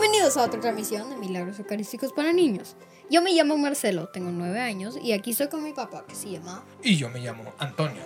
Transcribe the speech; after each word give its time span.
Bienvenidos 0.00 0.36
a 0.36 0.44
otra 0.44 0.60
transmisión 0.60 1.10
de 1.10 1.16
Milagros 1.16 1.58
Eucarísticos 1.58 2.12
para 2.12 2.32
Niños. 2.32 2.76
Yo 3.10 3.20
me 3.22 3.32
llamo 3.32 3.56
Marcelo, 3.58 4.08
tengo 4.08 4.30
nueve 4.30 4.60
años 4.60 4.96
y 5.02 5.12
aquí 5.12 5.32
estoy 5.32 5.48
con 5.48 5.64
mi 5.64 5.72
papá 5.72 6.04
que 6.06 6.14
se 6.14 6.30
llama... 6.30 6.62
Y 6.82 6.96
yo 6.96 7.08
me 7.10 7.18
llamo 7.20 7.52
Antonio. 7.58 8.02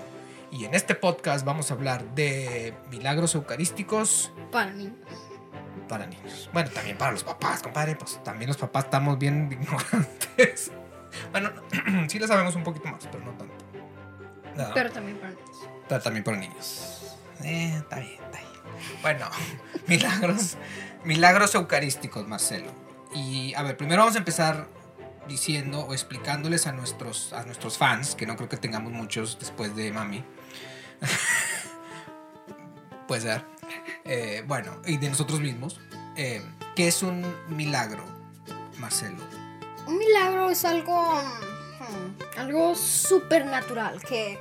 Y 0.50 0.64
en 0.64 0.74
este 0.74 0.94
podcast 0.94 1.44
vamos 1.44 1.70
a 1.70 1.74
hablar 1.74 2.04
de 2.14 2.74
milagros 2.90 3.34
eucarísticos 3.34 4.32
Para 4.50 4.72
niños. 4.72 4.94
para 5.88 6.06
niños. 6.06 6.48
Bueno, 6.52 6.70
también 6.70 6.96
para 6.96 7.12
los 7.12 7.24
papás, 7.24 7.62
compadre. 7.62 7.94
Pues 7.96 8.22
también 8.24 8.48
los 8.48 8.56
papás 8.56 8.84
estamos 8.84 9.18
bien 9.18 9.50
ignorantes. 9.52 10.70
Bueno, 11.30 11.50
sí 12.08 12.18
lo 12.18 12.26
sabemos 12.26 12.54
un 12.54 12.64
poquito 12.64 12.88
más, 12.88 13.06
pero 13.12 13.22
no 13.22 13.32
tanto. 13.32 13.54
No, 14.56 14.70
Pero 14.72 14.90
también 14.90 15.18
para 15.18 15.34
niños. 15.34 15.68
ta- 15.86 16.00
también 16.00 16.24
para 16.24 16.38
niños. 16.38 17.18
Eh, 17.44 17.74
está 17.76 17.96
bien, 18.00 18.12
está 18.14 18.38
bien. 18.38 18.51
Bueno, 19.02 19.28
milagros, 19.86 20.56
milagros 21.04 21.54
eucarísticos, 21.54 22.26
Marcelo. 22.26 22.72
Y 23.14 23.54
a 23.54 23.62
ver, 23.62 23.76
primero 23.76 24.02
vamos 24.02 24.14
a 24.14 24.18
empezar 24.18 24.68
diciendo 25.28 25.80
o 25.80 25.92
explicándoles 25.92 26.66
a 26.66 26.72
nuestros, 26.72 27.32
a 27.32 27.44
nuestros 27.44 27.78
fans, 27.78 28.14
que 28.14 28.26
no 28.26 28.36
creo 28.36 28.48
que 28.48 28.56
tengamos 28.56 28.92
muchos 28.92 29.38
después 29.38 29.76
de 29.76 29.92
Mami. 29.92 30.24
Puede 33.08 33.20
ser. 33.20 33.44
Eh, 34.04 34.42
bueno, 34.46 34.80
y 34.86 34.96
de 34.96 35.08
nosotros 35.08 35.40
mismos. 35.40 35.80
eh, 36.16 36.42
¿Qué 36.74 36.88
es 36.88 37.02
un 37.02 37.22
milagro, 37.48 38.04
Marcelo? 38.78 39.22
Un 39.86 39.98
milagro 39.98 40.50
es 40.50 40.64
algo... 40.64 41.20
hmm, 41.78 42.38
algo 42.38 42.74
supernatural 42.74 44.02
que 44.02 44.38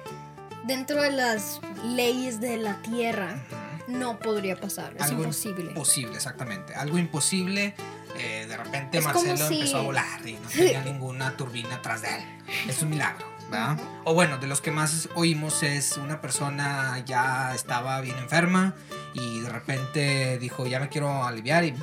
dentro 0.64 1.02
de 1.02 1.12
las 1.12 1.60
leyes 1.84 2.40
de 2.40 2.58
la 2.58 2.82
tierra 2.82 3.44
no 3.92 4.20
podría 4.20 4.56
pasar. 4.60 4.94
Es 4.96 5.02
Algo 5.04 5.22
imposible. 5.24 5.66
Imposible, 5.72 6.16
exactamente. 6.16 6.74
Algo 6.76 6.98
imposible. 6.98 7.76
eh, 8.18 8.46
de 8.48 8.58
repente 8.58 8.98
Es 8.98 9.04
Marcelo 9.06 9.48
si- 9.48 9.56
empezó 9.56 9.78
a 9.78 9.82
volar 9.82 10.28
y 10.28 10.34
no 10.34 10.50
tenía 10.50 10.82
ninguna 10.86 11.38
turbina 11.38 11.76
atrás 11.76 12.02
de 12.02 12.10
él. 12.16 12.24
Es 12.68 12.82
un 12.82 12.90
milagro, 12.90 13.26
¿verdad? 13.50 13.78
O 14.04 14.14
bueno, 14.14 14.38
de 14.38 14.48
los 14.48 14.60
que 14.62 14.70
más 14.72 15.08
oímos 15.16 15.64
es 15.64 15.96
una 15.98 16.20
persona 16.20 17.00
ya 17.06 17.56
estaba 17.56 18.02
bien 18.02 18.18
enferma 18.18 18.76
y 19.14 19.40
de 19.40 19.50
repente 19.50 20.38
dijo, 20.40 20.68
ya 20.68 20.80
me 20.82 20.90
quiero 20.90 21.24
aliviar 21.24 21.64
y 21.64 21.74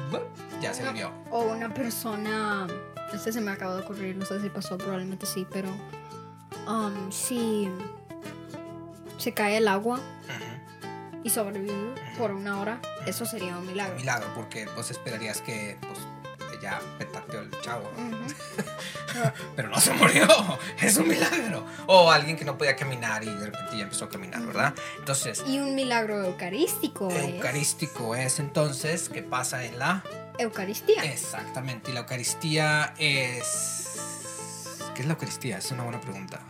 ya 0.61 0.75
se 0.75 0.83
alivió. 0.83 1.13
O 1.31 1.45
una 1.45 1.73
persona, 1.73 2.67
este 3.15 3.33
se 3.33 3.41
me 3.41 3.51
acaba 3.51 3.75
de 3.77 3.83
ocurrir, 3.83 4.15
no 4.17 4.27
sé 4.27 4.41
si 4.43 4.51
pasó, 4.51 4.77
probablemente 4.77 5.25
sí, 5.25 5.47
pero 5.51 5.71
um, 6.67 7.11
si 7.11 7.69
se 9.17 9.33
cae 9.33 9.57
el 9.57 9.67
agua. 9.69 9.99
Y 11.25 11.31
sobrevive 11.31 11.95
por 12.17 12.31
una 12.33 12.61
hora, 12.61 12.81
eso 13.07 13.27
sería 13.27 13.53
un 13.57 13.59
Un 13.63 13.67
milagro. 13.69 13.97
milagro, 13.97 14.27
porque 14.35 14.67
pues 14.75 14.91
esperarías 14.91 15.41
que 15.41 15.77
pues, 15.81 15.99
ya 16.61 16.81
petateó 16.99 17.41
el 17.41 17.51
chavo. 17.61 17.89
¿no? 17.97 18.17
Ujú. 18.17 18.35
pero 19.57 19.69
no 19.69 19.81
se 19.81 19.93
murió. 19.95 20.27
Es 20.83 20.97
un 20.97 21.07
milagro. 21.09 21.65
O 21.87 22.11
alguien 22.11 22.37
que 22.37 22.45
no 22.45 22.59
podía 22.59 22.75
caminar 22.75 23.23
y 23.23 23.27
de 23.31 23.47
repente 23.47 23.77
ya 23.77 23.85
empezó 23.85 24.07
a 24.07 24.09
caminar, 24.09 24.43
¿verdad? 24.45 24.75
Entonces, 24.99 25.45
Y 25.47 25.61
un 25.61 25.75
milagro 25.77 26.25
eucarístico 26.25 27.09
eucarístico 27.11 28.15
es 28.17 28.41
entonces 28.41 29.09
que 29.09 29.23
pasa 29.23 29.65
en 29.65 29.79
la... 29.79 30.03
Eucaristía. 30.39 31.05
Exactamente. 31.05 31.91
Y 31.91 31.95
la 31.95 32.01
Eucaristía 32.01 32.93
es... 32.99 33.85
¿Qué 34.95 35.03
es 35.03 35.07
la 35.07 35.15
Eucaristía? 35.15 35.59
Es 35.59 35.71
una 35.71 35.85
buena 35.85 36.01
pregunta. 36.01 36.41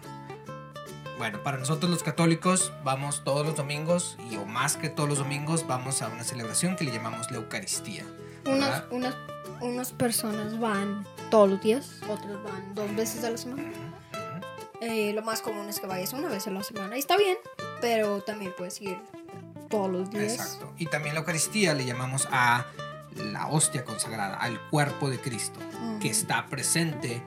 Bueno, 1.19 1.42
para 1.42 1.58
nosotros 1.58 1.91
los 1.91 2.02
católicos 2.02 2.72
vamos 2.84 3.22
todos 3.24 3.44
los 3.44 3.56
domingos 3.56 4.16
y 4.30 4.36
o 4.36 4.47
más 4.47 4.77
que 4.77 4.88
todos 4.88 5.08
los 5.08 5.19
domingos 5.19 5.66
vamos 5.66 6.00
a 6.00 6.09
una 6.09 6.22
celebración 6.22 6.76
que 6.76 6.84
le 6.84 6.93
llamamos 6.93 7.31
la 7.31 7.38
Eucaristía. 7.38 8.04
Unas, 8.47 8.84
unas, 8.91 9.15
unas 9.60 9.91
personas 9.93 10.59
van 10.60 11.04
todos 11.31 11.50
los 11.50 11.60
días, 11.60 12.00
otras 12.09 12.43
van 12.44 12.75
dos 12.75 12.94
veces 12.94 13.25
a 13.25 13.31
la 13.31 13.37
semana. 13.37 13.65
Eh, 14.81 15.12
lo 15.12 15.22
más 15.22 15.43
común 15.43 15.69
es 15.69 15.81
que 15.81 15.88
vayas 15.88 16.12
una 16.12 16.28
vez 16.28 16.47
a 16.47 16.50
la 16.50 16.62
semana 16.62 16.94
y 16.97 17.00
está 17.00 17.16
bien, 17.16 17.37
pero 17.81 18.20
también 18.22 18.53
puedes 18.56 18.81
ir 18.81 18.97
todos 19.69 19.91
los 19.91 20.10
días. 20.10 20.34
Exacto. 20.34 20.72
Y 20.78 20.87
también 20.87 21.14
la 21.14 21.20
Eucaristía 21.20 21.75
le 21.75 21.84
llamamos 21.84 22.28
a 22.31 22.64
la 23.16 23.48
hostia 23.48 23.84
consagrada, 23.84 24.37
al 24.37 24.60
cuerpo 24.70 25.10
de 25.10 25.19
Cristo, 25.20 25.59
Ujú. 25.82 25.98
que 25.98 26.10
está 26.10 26.47
presente 26.47 27.20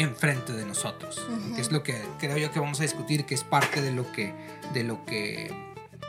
enfrente 0.00 0.52
de 0.52 0.64
nosotros. 0.66 1.18
Ujú. 1.28 1.54
Que 1.54 1.60
es 1.60 1.70
lo 1.72 1.82
que 1.82 2.00
creo 2.18 2.36
yo 2.36 2.50
que 2.50 2.60
vamos 2.60 2.80
a 2.80 2.82
discutir, 2.82 3.26
que 3.26 3.34
es 3.34 3.44
parte 3.44 3.80
de 3.82 3.90
lo 3.92 4.10
que, 4.12 4.32
de 4.72 4.84
lo 4.84 5.04
que 5.04 5.52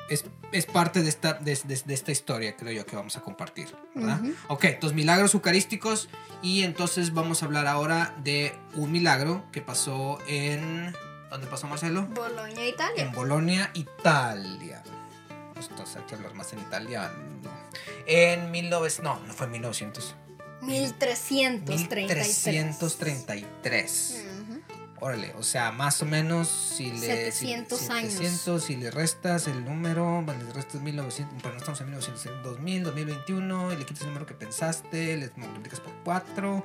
es, 0.09 0.25
es 0.52 0.66
parte 0.66 1.02
de 1.02 1.09
esta, 1.09 1.34
de, 1.34 1.56
de- 1.63 1.81
de 1.85 1.94
esta 1.94 2.12
historia, 2.12 2.56
creo 2.57 2.72
yo 2.74 2.85
que 2.85 2.96
vamos 2.96 3.16
a 3.18 3.22
compartir. 3.22 3.74
¿verdad? 3.96 4.22
Ujú. 4.22 4.34
Ok, 4.50 4.63
entonces 4.66 4.96
milagros 4.96 5.34
eucarísticos. 5.34 6.09
Y 6.41 6.63
entonces 6.63 7.13
vamos 7.13 7.44
a 7.44 7.46
hablar 7.46 7.68
ahora 7.68 8.16
de 8.24 8.56
un 8.75 8.91
milagro 8.91 9.44
que 9.51 9.62
pasó 9.62 10.18
en. 10.28 10.94
¿Dónde 11.30 11.47
pasó 11.47 11.68
Marcelo? 11.68 12.07
Bolonia, 12.07 12.68
Italia. 12.68 13.03
En 13.03 13.12
Bolonia, 13.13 13.72
Italia. 13.74 14.84
Entonces 15.56 15.96
hay 15.97 16.03
que 16.03 16.16
hablar 16.16 16.34
más 16.34 16.51
en 16.53 16.59
Italia. 16.59 17.12
No. 17.44 17.50
En 18.07 18.50
1900. 18.51 19.03
No, 19.03 19.19
no 19.28 19.34
fue 19.34 19.46
en 19.46 19.51
1900. 19.53 20.16
1333. 20.62 22.48
1333. 22.48 24.26
Ujú. 24.42 24.62
Órale, 25.04 25.34
o 25.34 25.42
sea, 25.42 25.72
más 25.72 26.00
o 26.04 26.06
menos 26.06 26.48
si 26.48 26.92
le. 26.92 27.32
700 27.32 27.80
si, 27.80 27.92
años. 27.92 28.14
700, 28.14 28.64
si 28.64 28.76
le 28.76 28.92
restas 28.92 29.48
el 29.48 29.66
número, 29.66 30.22
bueno, 30.22 30.44
le 30.44 30.54
restas 30.54 30.80
1900, 30.80 31.42
pero 31.42 31.54
no 31.54 31.58
estamos 31.58 31.82
en 31.82 31.88
1900, 31.88 32.44
2000, 32.44 32.84
2021, 32.84 33.74
y 33.74 33.78
le 33.78 33.86
quitas 33.86 34.02
el 34.02 34.08
número 34.10 34.28
que 34.28 34.36
pensaste, 34.36 35.18
le 35.18 35.32
multiplicas 35.38 35.80
por 35.80 35.92
4, 36.04 36.64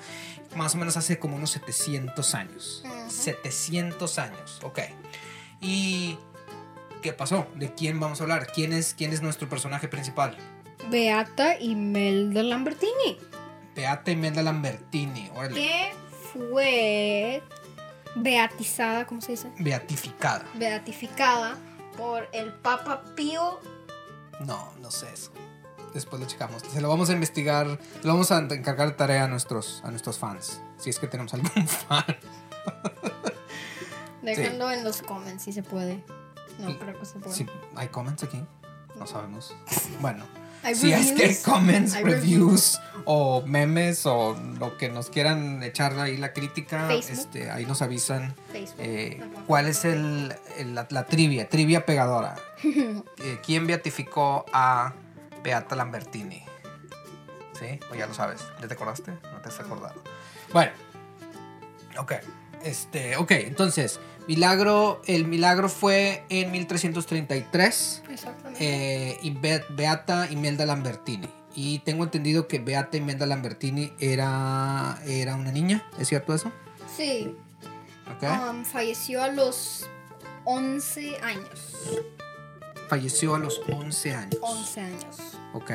más 0.54 0.74
o 0.74 0.78
menos 0.78 0.98
hace 0.98 1.18
como 1.18 1.36
unos 1.36 1.50
700 1.52 2.34
años. 2.34 2.82
Ujú. 2.84 3.10
700 3.10 4.18
años, 4.18 4.60
ok. 4.62 4.80
¿Y 5.62 6.18
qué 7.00 7.14
pasó? 7.14 7.46
¿De 7.54 7.72
quién 7.72 7.98
vamos 8.00 8.20
a 8.20 8.24
hablar? 8.24 8.48
¿Quién 8.54 8.74
es, 8.74 8.92
quién 8.92 9.14
es 9.14 9.22
nuestro 9.22 9.48
personaje 9.48 9.88
principal? 9.88 10.36
Beata 10.90 11.58
Imelda 11.58 12.42
Lambertini, 12.42 13.18
Beata 13.76 14.10
Imelda 14.10 14.42
Lambertini, 14.42 15.30
órale. 15.34 15.54
que 15.54 15.94
fue 16.32 17.42
beatizada, 18.16 19.06
¿cómo 19.06 19.20
se 19.20 19.32
dice? 19.32 19.50
Beatificada. 19.58 20.46
Beatificada 20.54 21.56
por 21.96 22.28
el 22.32 22.52
Papa 22.54 23.02
Pío. 23.14 23.60
No, 24.40 24.72
no 24.80 24.90
sé 24.90 25.12
eso. 25.12 25.30
Después 25.94 26.20
lo 26.20 26.26
checamos. 26.26 26.62
Se 26.62 26.80
lo 26.80 26.88
vamos 26.88 27.08
a 27.10 27.12
investigar. 27.12 27.66
Lo 28.02 28.12
vamos 28.12 28.30
a 28.32 28.38
encargar 28.38 28.88
de 28.88 28.94
tarea 28.94 29.24
a 29.24 29.28
nuestros, 29.28 29.82
a 29.84 29.90
nuestros 29.90 30.18
fans. 30.18 30.60
Si 30.78 30.90
es 30.90 30.98
que 30.98 31.06
tenemos 31.06 31.32
algún 31.34 31.50
fan. 31.68 32.04
Déjenlo 34.22 34.70
en 34.72 34.84
los 34.84 35.02
comments 35.02 35.44
si 35.44 35.52
se 35.52 35.62
puede. 35.62 36.02
No 36.58 36.78
creo 36.78 36.98
que 36.98 37.06
se 37.06 37.18
pueda. 37.18 37.34
Si 37.34 37.46
hay 37.76 37.88
comments 37.88 38.24
aquí. 38.24 38.42
No 38.98 39.06
sabemos. 39.06 39.54
Bueno. 40.00 40.24
Si 40.74 40.92
es 40.92 41.12
que 41.12 41.36
comments, 41.48 42.00
reviews 42.02 42.80
o 43.04 43.40
memes 43.46 44.04
o 44.04 44.36
lo 44.58 44.76
que 44.76 44.88
nos 44.88 45.10
quieran 45.10 45.62
echar 45.62 45.96
ahí 46.00 46.16
la 46.16 46.32
crítica, 46.32 46.88
Facebook. 46.88 47.18
este, 47.20 47.50
ahí 47.52 47.64
nos 47.66 47.82
avisan 47.82 48.34
eh, 48.78 49.22
cuál 49.46 49.68
es 49.68 49.84
el, 49.84 50.34
el- 50.58 50.74
la, 50.74 50.88
la 50.90 51.06
trivia, 51.06 51.48
trivia 51.48 51.86
pegadora. 51.86 52.34
Eh, 52.64 53.38
¿Quién 53.44 53.66
beatificó 53.68 54.44
a 54.52 54.92
Beata 55.44 55.76
Lambertini? 55.76 56.42
¿Sí? 57.58 57.78
¿O 57.90 57.94
ya 57.94 58.06
lo 58.06 58.14
sabes? 58.14 58.40
¿Ya 58.60 58.66
te 58.66 58.74
acordaste? 58.74 59.12
¿No 59.12 59.40
te 59.42 59.48
has 59.48 59.60
acordado? 59.60 59.94
Bueno. 60.52 60.72
Ok. 61.98 62.12
Este, 62.64 63.16
ok, 63.16 63.30
entonces, 63.32 64.00
milagro, 64.26 65.00
el 65.06 65.26
milagro 65.26 65.68
fue 65.68 66.24
en 66.28 66.50
1333 66.52 68.02
Exactamente. 68.10 69.18
eh, 69.20 69.62
Beata 69.70 70.30
Imelda 70.30 70.66
Lambertini. 70.66 71.28
Y 71.54 71.78
tengo 71.80 72.04
entendido 72.04 72.48
que 72.48 72.58
Beata 72.58 72.96
Imelda 72.98 73.24
Lambertini 73.26 73.92
era, 73.98 74.98
era 75.06 75.36
una 75.36 75.52
niña, 75.52 75.84
¿es 75.98 76.08
cierto 76.08 76.34
eso? 76.34 76.52
sí. 76.96 77.34
Ok. 78.08 78.22
um, 78.50 78.64
falleció 78.64 79.22
a 79.22 79.28
los 79.28 79.84
11 80.44 81.16
años. 81.22 81.74
Falleció 82.88 83.34
a 83.34 83.38
los 83.40 83.60
11 83.68 84.14
años. 84.14 84.38
11 84.40 84.80
años. 84.80 85.16
Ok. 85.54 85.70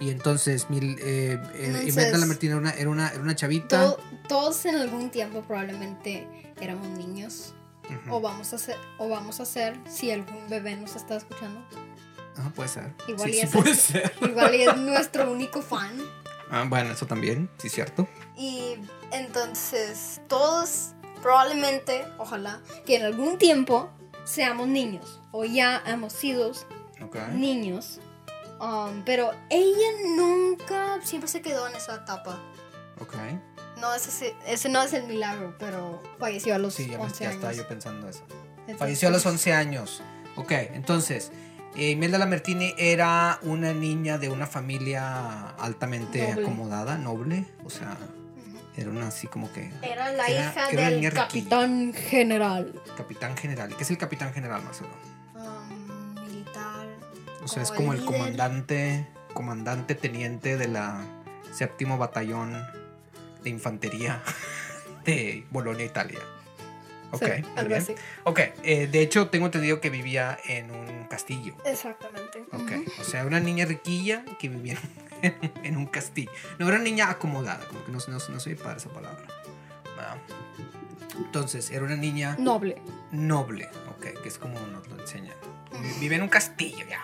Y 0.00 0.10
entonces, 0.10 0.70
mil, 0.70 0.96
eh, 1.00 1.32
eh, 1.32 1.40
Entonces- 1.66 1.88
Imelda 1.94 2.18
Lambertini 2.18 2.50
era 2.52 2.60
una, 2.60 2.70
era 2.70 2.90
una, 2.90 3.08
era 3.08 3.20
una 3.20 3.34
chavita. 3.34 3.82
To- 3.90 3.98
todos 4.28 4.64
en 4.66 4.76
algún 4.76 5.10
tiempo 5.10 5.42
probablemente 5.42 6.28
éramos 6.60 6.86
niños. 6.90 7.54
O 8.10 8.20
vamos 8.20 8.52
a 8.52 8.58
ser, 8.58 8.76
o 8.98 9.08
vamos 9.08 9.40
a 9.40 9.44
ser 9.44 9.78
si 9.88 10.10
algún 10.10 10.48
bebé 10.48 10.76
nos 10.76 10.96
está 10.96 11.16
escuchando. 11.16 11.62
Ajá, 12.36 12.50
puede 12.50 12.68
ser. 12.68 12.94
Igual 13.08 13.30
sí, 13.30 13.36
y 13.36 13.40
sí 13.40 13.46
es 13.46 13.50
puede 13.52 13.74
ser. 13.74 14.12
Igual 14.22 14.54
y 14.54 14.62
es 14.62 14.76
nuestro 14.76 15.30
único 15.30 15.62
fan. 15.62 15.98
Ah, 16.50 16.64
bueno, 16.66 16.92
eso 16.92 17.06
también, 17.06 17.50
sí, 17.58 17.68
cierto. 17.68 18.08
Y 18.36 18.76
entonces 19.12 20.20
todos 20.28 20.92
probablemente, 21.22 22.06
ojalá, 22.18 22.62
que 22.86 22.96
en 22.96 23.04
algún 23.04 23.38
tiempo 23.38 23.90
seamos 24.24 24.68
niños 24.68 25.20
o 25.32 25.44
ya 25.44 25.82
hemos 25.86 26.12
sido 26.12 26.52
niños 27.32 28.00
Um, 28.60 29.02
pero 29.04 29.32
ella 29.50 29.88
nunca, 30.16 31.00
siempre 31.02 31.28
se 31.28 31.40
quedó 31.40 31.68
en 31.68 31.76
esa 31.76 31.96
etapa. 31.96 32.40
Ok. 33.00 33.14
No, 33.80 33.94
ese, 33.94 34.34
ese 34.46 34.68
no 34.68 34.82
es 34.82 34.92
el 34.92 35.06
milagro, 35.06 35.54
pero 35.58 36.02
falleció 36.18 36.54
a 36.54 36.58
los 36.58 36.74
Sí, 36.74 36.88
ya, 36.90 36.98
11 36.98 37.24
ya 37.24 37.30
años. 37.30 37.36
estaba 37.36 37.52
yo 37.52 37.68
pensando 37.68 38.08
eso. 38.08 38.22
Entonces, 38.60 38.76
Falleció 38.78 39.08
a 39.08 39.10
los 39.12 39.24
11 39.24 39.52
años. 39.52 40.02
Ok, 40.36 40.52
entonces, 40.52 41.30
eh, 41.76 41.90
Imelda 41.90 42.18
Lamertini 42.18 42.74
era 42.76 43.38
una 43.42 43.72
niña 43.72 44.18
de 44.18 44.28
una 44.30 44.46
familia 44.46 45.50
altamente 45.58 46.28
Noble. 46.28 46.42
acomodada, 46.42 46.98
noble. 46.98 47.44
O 47.64 47.70
sea, 47.70 47.96
era 48.76 48.90
una 48.90 49.08
así 49.08 49.26
como 49.26 49.50
que 49.52 49.70
Era 49.82 50.12
la 50.12 50.26
Era- 50.26 50.50
hija 50.50 50.68
era 50.70 50.82
del 50.90 50.94
riquilla. 51.00 51.10
capitán 51.12 51.92
general. 51.94 52.82
capitán 52.96 53.36
general. 53.36 53.74
¿Qué 53.76 53.82
es 53.84 53.90
el 53.90 53.98
capitán 53.98 54.32
general, 54.32 54.62
Marcelo? 54.62 54.90
Um, 55.34 56.14
militar. 56.24 56.86
O 57.42 57.48
sea, 57.48 57.62
es 57.62 57.70
Como 57.72 57.92
el 57.92 58.00
el 58.00 58.04
comandante, 58.04 59.06
comandante 59.34 59.94
teniente 59.94 60.56
de 60.56 60.68
la 60.68 61.00
séptimo 61.52 61.96
batallón 61.98 62.64
de 63.48 63.54
infantería 63.54 64.22
de 65.04 65.44
Bolonia, 65.50 65.84
Italia. 65.86 66.18
Ok, 67.10 67.22
Sí, 67.24 67.42
muy 67.56 67.64
bien. 67.68 67.80
así. 67.80 67.94
Ok, 68.24 68.40
eh, 68.62 68.86
de 68.86 69.00
hecho 69.00 69.28
tengo 69.28 69.46
entendido 69.46 69.80
que 69.80 69.88
vivía 69.88 70.38
en 70.46 70.70
un 70.70 71.04
castillo. 71.04 71.54
Exactamente. 71.64 72.44
Ok, 72.52 72.70
o 73.00 73.04
sea, 73.04 73.24
una 73.24 73.40
niña 73.40 73.64
riquilla 73.64 74.24
que 74.38 74.50
vivía 74.50 74.76
en, 75.62 75.76
un 75.78 75.86
castillo. 75.86 76.30
No, 76.58 76.66
era 76.68 76.76
una 76.76 76.84
niña 76.84 77.08
acomodada, 77.10 77.66
como 77.66 77.82
que 77.84 77.92
no, 77.92 77.98
no, 78.08 78.18
no 78.28 78.40
soy 78.40 78.54
para 78.56 78.76
esa 78.76 78.90
palabra. 78.90 79.26
¿verdad? 79.96 80.16
Entonces, 81.16 81.70
era 81.70 81.82
una 81.84 81.96
niña 81.96 82.36
Noble. 82.38 82.76
noble, 83.10 83.68
ok, 83.96 84.22
que 84.22 84.28
es 84.28 84.36
como 84.38 84.60
nos 84.60 84.86
lo 84.88 85.00
enseñan. 85.00 85.34
Vi- 85.80 86.00
Vive 86.00 86.16
en 86.16 86.22
un 86.22 86.28
castillo, 86.28 86.84
ya. 86.88 87.00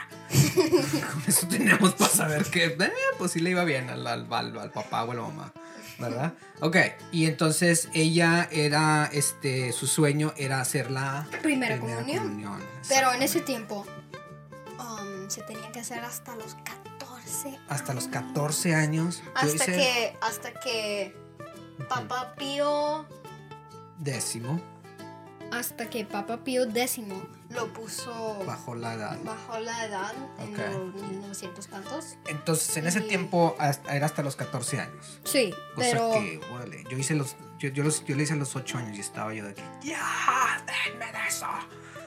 Con 1.12 1.22
eso 1.26 1.46
tenemos 1.48 1.94
para 1.94 2.10
saber 2.10 2.44
que, 2.46 2.64
eh, 2.66 2.92
pues 3.18 3.32
sí 3.32 3.40
le 3.40 3.50
iba 3.50 3.64
bien 3.64 3.88
al, 3.90 4.06
al, 4.06 4.26
al- 4.32 4.58
al 4.58 4.70
papá 4.70 5.04
o 5.04 5.10
a 5.12 5.14
la 5.14 5.22
mamá, 5.22 5.52
¿verdad? 5.98 6.34
Ok, 6.60 6.76
y 7.12 7.26
entonces 7.26 7.88
ella 7.94 8.48
era, 8.50 9.08
este, 9.12 9.72
su 9.72 9.86
sueño 9.86 10.32
era 10.36 10.60
hacer 10.60 10.90
la 10.90 11.26
Primera, 11.42 11.78
comunión. 11.78 12.60
Pero 12.88 13.12
en 13.12 13.22
ese 13.22 13.40
tiempo 13.40 13.86
um, 14.78 15.28
se 15.30 15.42
tenía 15.42 15.70
que 15.72 15.80
hacer 15.80 16.00
hasta 16.04 16.34
los 16.36 16.54
14. 16.56 17.58
Hasta 17.68 17.94
los 17.94 18.04
años. 18.04 18.12
14 18.32 18.74
años. 18.74 19.22
Hasta 19.34 19.46
hice 19.54 19.64
que, 19.72 20.16
hasta 20.20 20.52
que 20.60 21.16
Papá 21.88 22.34
Pío, 22.36 23.06
décimo 23.98 24.60
hasta 25.52 25.88
que 25.90 26.04
Papá 26.04 26.38
Pío 26.44 26.64
X 26.64 27.00
lo 27.50 27.72
puso 27.72 28.42
bajo 28.46 28.74
la 28.74 28.94
edad. 28.94 29.18
bajo 29.24 29.58
la 29.60 29.86
edad 29.86 30.12
Ok. 30.38 30.58
en 30.58 30.72
los 30.72 30.94
1900 31.02 31.66
tantos. 31.68 32.16
Entonces, 32.26 32.76
en 32.76 32.86
ese 32.86 33.00
Y- 33.00 33.08
tiempo 33.08 33.54
hasta- 33.58 33.94
era 33.96 34.06
hasta 34.06 34.22
los 34.22 34.36
14 34.36 34.80
años. 34.80 35.20
Sí, 35.24 35.52
Cosa 35.74 35.88
pero 35.90 36.12
que, 36.12 36.40
órale, 36.52 36.84
yo 36.90 36.98
hice 36.98 37.14
los, 37.14 37.36
yo, 37.58 37.68
yo 37.70 37.84
los, 37.84 38.04
yo 38.04 38.16
le 38.16 38.22
hice 38.24 38.32
a 38.32 38.36
los 38.36 38.56
8 38.56 38.78
años 38.78 38.96
y 38.96 39.00
estaba 39.00 39.32
yo 39.34 39.44
de 39.44 39.54
que, 39.54 39.62
ya, 39.82 40.64
denme 40.66 41.06
de 41.12 41.28
eso. 41.28 41.46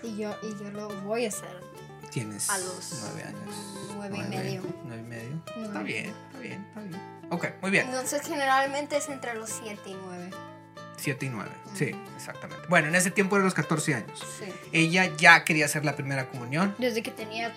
y 0.04 0.18
yo 0.18 0.36
y 0.44 0.50
yo 0.64 0.70
lo 0.72 0.90
voy 1.02 1.26
a 1.26 1.30
hacer. 1.30 1.66
Tienes 2.12 2.50
A 2.50 2.58
los 2.60 3.00
9 3.04 3.24
años. 3.24 3.56
nueve 3.96 4.18
y 4.18 4.22
medio. 4.30 4.64
9 4.86 5.02
y 5.02 5.06
medio. 5.06 5.44
Está 5.66 5.84
bien, 5.84 6.06
está 6.28 6.40
bien, 6.40 6.66
está 6.70 6.82
bien. 6.82 7.02
Ok, 7.30 7.46
muy 7.62 7.72
bien. 7.72 7.86
Entonces 7.88 8.22
generalmente 8.26 8.96
es 8.98 9.10
entre 9.10 9.34
los 9.36 9.50
7 9.50 9.82
y 9.90 9.94
9. 9.94 10.30
7 11.08 11.26
y 11.26 11.30
9. 11.30 11.50
Sí, 11.74 11.92
Ujú. 11.94 12.16
exactamente. 12.18 12.66
Bueno, 12.68 12.90
en 12.90 12.96
ese 12.96 13.12
tiempo 13.12 13.38
era 13.38 13.46
los 13.46 13.54
14 13.54 13.96
años. 13.96 14.22
Sí. 14.40 14.52
Ella 14.74 15.10
ya 15.16 15.46
quería 15.46 15.64
hacer 15.64 15.86
la 15.86 15.96
primera 15.96 16.28
comunión. 16.28 16.76
Desde 16.80 17.02
que 17.02 17.12
tenía 17.12 17.56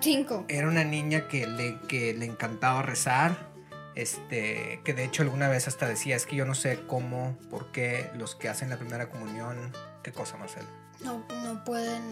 5. 0.00 0.44
Era 0.46 0.68
una 0.68 0.84
niña 0.84 1.26
que 1.26 1.48
le, 1.48 1.80
que 1.88 2.14
le 2.14 2.26
encantaba 2.26 2.82
rezar. 2.82 3.48
Este, 3.96 4.80
que 4.84 4.94
de 4.94 5.02
hecho 5.04 5.22
alguna 5.24 5.48
vez 5.48 5.66
hasta 5.66 5.88
decía, 5.88 6.14
es 6.14 6.26
que 6.26 6.36
yo 6.36 6.44
no 6.44 6.54
sé 6.54 6.78
cómo, 6.86 7.36
por 7.50 7.72
qué 7.72 8.08
los 8.14 8.36
que 8.36 8.48
hacen 8.48 8.68
la 8.70 8.76
primera 8.76 9.08
comunión, 9.08 9.72
qué 10.04 10.12
cosa 10.12 10.36
Marcelo, 10.36 10.68
No, 11.02 11.24
no 11.42 11.64
pueden. 11.64 12.02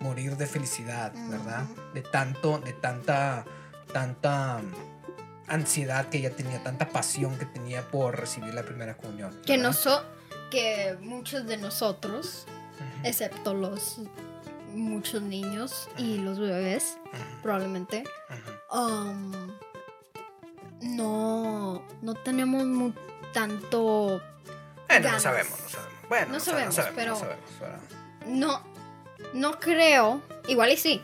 morir 0.00 0.36
de 0.38 0.46
felicidad, 0.46 1.12
¿verdad? 1.28 1.64
Ujú. 1.64 1.82
De 1.92 2.00
tanto, 2.02 2.58
de 2.60 2.72
tanta, 2.72 3.44
tanta 3.92 4.60
ansiedad 5.48 6.08
que 6.08 6.18
ella 6.18 6.30
tenía, 6.30 6.62
tanta 6.62 6.88
pasión 6.88 7.38
que 7.38 7.46
tenía 7.46 7.82
por 7.90 8.18
recibir 8.18 8.54
la 8.54 8.62
primera 8.64 8.96
comunión. 8.96 9.30
Que 9.44 9.56
¿verdad? 9.56 9.68
no 9.68 9.72
so, 9.72 10.02
que 10.50 10.96
muchos 11.00 11.46
de 11.46 11.56
nosotros, 11.56 12.46
excepto 13.04 13.54
los 13.54 14.00
muchos 14.74 15.22
niños 15.22 15.88
y 15.96 16.18
los 16.18 16.38
bebés, 16.38 16.98
probablemente, 17.42 18.04
um, 18.72 19.32
no, 20.80 21.82
no 22.02 22.14
tenemos 22.14 22.92
tanto. 23.32 24.20
Bueno, 24.88 25.12
no 25.12 25.20
sabemos, 25.20 25.60
no 25.60 25.68
sabemos. 25.68 25.96
Bueno, 26.08 26.26
No 26.32 26.36
o 26.36 26.40
sea, 26.40 26.64
no 26.64 26.72
sabemos, 26.72 26.94
pero- 26.96 27.12
no 27.12 27.18
sabemos. 27.18 27.82
No, 28.26 28.62
no 29.34 29.58
creo. 29.58 30.20
Igual 30.48 30.72
y 30.72 30.76
sí. 30.76 31.02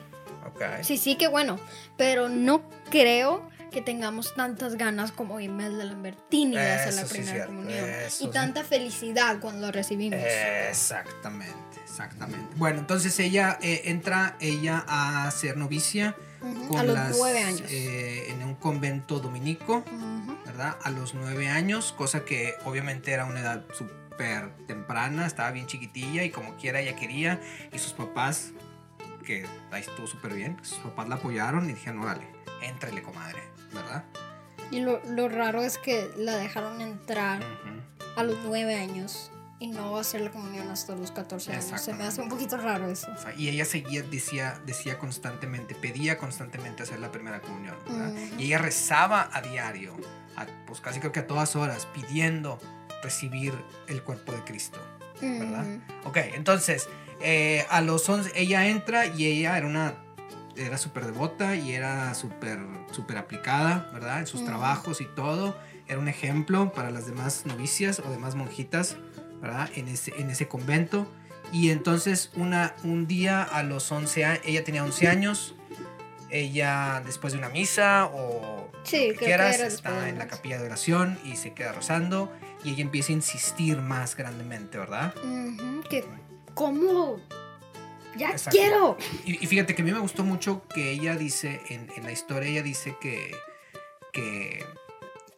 Sí, 0.83 0.97
sí, 0.97 1.17
que 1.17 1.27
bueno. 1.29 1.59
Pero 1.97 2.29
no 2.29 2.63
creo 2.91 3.49
que 3.73 3.83
tengamos 3.83 4.35
tantas 4.35 4.77
ganas 4.77 5.11
como 5.11 5.41
Imelda 5.41 5.85
Lambertini 5.85 6.57
de 6.57 6.73
hacer 6.73 6.95
la 6.95 7.03
sí 7.03 7.15
primera 7.15 7.33
cierto, 7.33 7.49
comunión. 7.49 7.89
eso 7.89 8.25
y 8.25 8.27
sí. 8.27 8.33
tanta 8.33 8.63
felicidad 8.63 9.41
cuando 9.41 9.67
lo 9.67 9.73
recibimos. 9.73 10.21
Exactamente, 10.23 11.81
exactamente. 11.83 12.55
Bueno, 12.57 12.79
entonces 12.79 13.19
ella 13.19 13.59
eh, 13.63 13.83
entra 13.87 14.37
ella 14.39 14.85
a 14.87 15.31
ser 15.31 15.57
novicia 15.57 16.15
con 16.69 16.79
a 16.79 16.85
los 16.85 16.95
las, 16.95 17.17
nueve 17.17 17.43
años. 17.43 17.63
eh, 17.69 18.31
en 18.31 18.45
un 18.45 18.55
convento 18.55 19.19
dominico. 19.19 19.85
¿verdad? 20.47 20.77
A 20.83 20.91
los 20.91 21.15
nueve 21.15 21.49
años, 21.49 21.95
cosa 21.97 22.25
que 22.27 22.55
obviamente 22.65 23.11
era 23.13 23.25
una 23.25 23.41
edad 23.41 23.65
súper 23.73 24.51
temprana, 24.67 25.27
estaba 25.27 25.51
bien 25.51 25.67
chiquitilla 25.67 26.25
y 26.25 26.31
como 26.31 26.57
quiera 26.57 26.81
ella 26.81 26.95
quería 26.95 27.41
y 27.73 27.79
sus 27.79 27.95
papás, 27.95 28.53
que 29.25 29.47
ahí 29.71 29.81
estuvo 29.81 30.07
súper 30.07 30.35
bien, 30.35 30.59
sus 30.63 30.79
papás 30.79 31.09
la 31.09 31.15
apoyaron 31.15 31.71
y 31.71 31.73
dijeron, 31.73 32.01
órale, 32.01 32.27
éntrale, 32.63 33.03
comadre, 33.03 33.41
¿verdad? 33.73 34.05
Y 34.71 34.81
lo, 34.81 35.01
lo 35.05 35.29
raro 35.29 35.63
es 35.63 35.79
que 35.79 36.11
la 36.17 36.37
dejaron 36.37 36.81
entrar 36.81 37.43
a 38.17 38.23
los 38.25 38.39
nueve 38.45 38.75
años 38.75 39.31
y 39.59 39.69
no 39.69 39.97
hacer 39.97 40.23
la 40.23 40.31
comunión 40.31 40.69
hasta 40.71 40.97
los 40.97 41.13
14 41.13 41.53
años. 41.53 41.81
Se 41.81 41.93
me 41.95 42.05
hace 42.05 42.21
un 42.21 42.29
poquito 42.29 42.57
raro 42.57 42.89
eso. 42.91 43.09
O 43.15 43.19
sea, 43.19 43.33
y 43.35 43.49
ella 43.49 43.65
seguía, 43.65 44.03
decía, 44.03 44.61
decía 44.67 44.99
constantemente, 44.99 45.75
pedía 45.75 46.19
constantemente 46.19 46.83
hacer 46.83 46.99
la 47.01 47.13
primera 47.13 47.41
comunión, 47.41 47.77
¿verdad? 47.89 48.13
Y 48.39 48.47
ella 48.47 48.59
rezaba 48.59 49.29
a 49.33 49.41
diario, 49.43 49.95
a- 50.37 50.47
pues 50.67 50.81
casi 50.81 50.99
creo 51.01 51.13
que 51.13 51.21
a 51.21 51.27
todas 51.27 51.55
horas, 51.55 51.87
pidiendo 51.95 52.59
recibir 53.05 53.53
el 53.89 54.03
cuerpo 54.03 54.33
de 54.33 54.43
Cristo, 54.45 54.79
¿verdad? 55.21 55.65
Ok, 56.05 56.17
entonces, 56.35 56.89
eh, 57.21 57.65
a 57.71 57.81
los 57.83 58.09
11, 58.09 58.33
ella 58.35 58.67
entra 58.67 59.07
y 59.07 59.27
ella 59.27 59.57
era 59.59 59.67
una, 59.69 59.95
era 60.57 60.79
súper 60.79 61.07
devota 61.07 61.57
y 61.57 61.73
era 61.73 62.15
súper, 62.15 62.59
súper 62.91 63.19
aplicada, 63.19 63.91
¿verdad? 63.93 64.21
En 64.21 64.27
sus 64.27 64.41
Ujú. 64.43 64.51
trabajos 64.51 65.01
y 65.01 65.07
todo. 65.07 65.57
Era 65.89 65.99
un 65.99 66.09
ejemplo 66.09 66.73
para 66.73 66.91
las 66.91 67.07
demás 67.07 67.45
novicias 67.47 67.99
o 68.01 68.11
demás 68.11 68.35
monjitas, 68.35 68.97
¿verdad? 69.41 69.71
En 69.75 69.89
ese, 69.89 70.13
en 70.21 70.31
ese 70.31 70.49
convento. 70.49 71.07
Y 71.53 71.71
entonces 71.71 72.31
una, 72.35 72.75
un 72.85 73.07
día 73.07 73.43
a 73.43 73.63
los 73.63 73.91
11 73.93 74.25
años, 74.25 74.41
ella 74.45 74.65
tenía 74.65 74.85
11 74.85 75.09
años, 75.09 75.55
ella 76.31 77.03
después 77.05 77.33
de 77.35 77.39
una 77.39 77.49
misa 77.51 78.07
o 78.07 78.71
Sí, 78.85 79.09
lo 79.09 79.13
que 79.13 79.19
que 79.19 79.25
quieras, 79.27 79.57
era 79.57 79.65
después 79.65 79.95
está 79.95 80.09
en 80.09 80.19
la 80.19 80.27
capilla 80.27 80.59
de 80.59 80.65
oración 80.65 81.19
y 81.25 81.37
se 81.37 81.53
queda 81.53 81.73
rezando 81.73 82.33
y 82.65 82.71
ella 82.71 82.83
empieza 82.83 83.11
a 83.13 83.17
insistir 83.17 83.81
más 83.81 84.17
grandemente, 84.17 84.79
¿verdad? 84.79 85.15
Que, 85.89 86.05
¿cómo? 86.55 87.21
¡Ya 88.17 88.31
Exacto. 88.31 88.59
quiero! 88.59 88.97
Y, 89.25 89.43
y 89.43 89.47
fíjate 89.47 89.75
que 89.75 89.83
a 89.83 89.85
mí 89.85 89.93
me 89.93 89.99
gustó 89.99 90.25
mucho 90.25 90.67
que 90.69 90.91
ella 90.91 91.17
dice, 91.17 91.61
en, 91.69 91.89
en 91.97 92.05
la 92.05 92.13
historia 92.13 92.49
ella 92.49 92.63
dice 92.63 92.97
que, 93.01 93.35
que, 94.13 94.65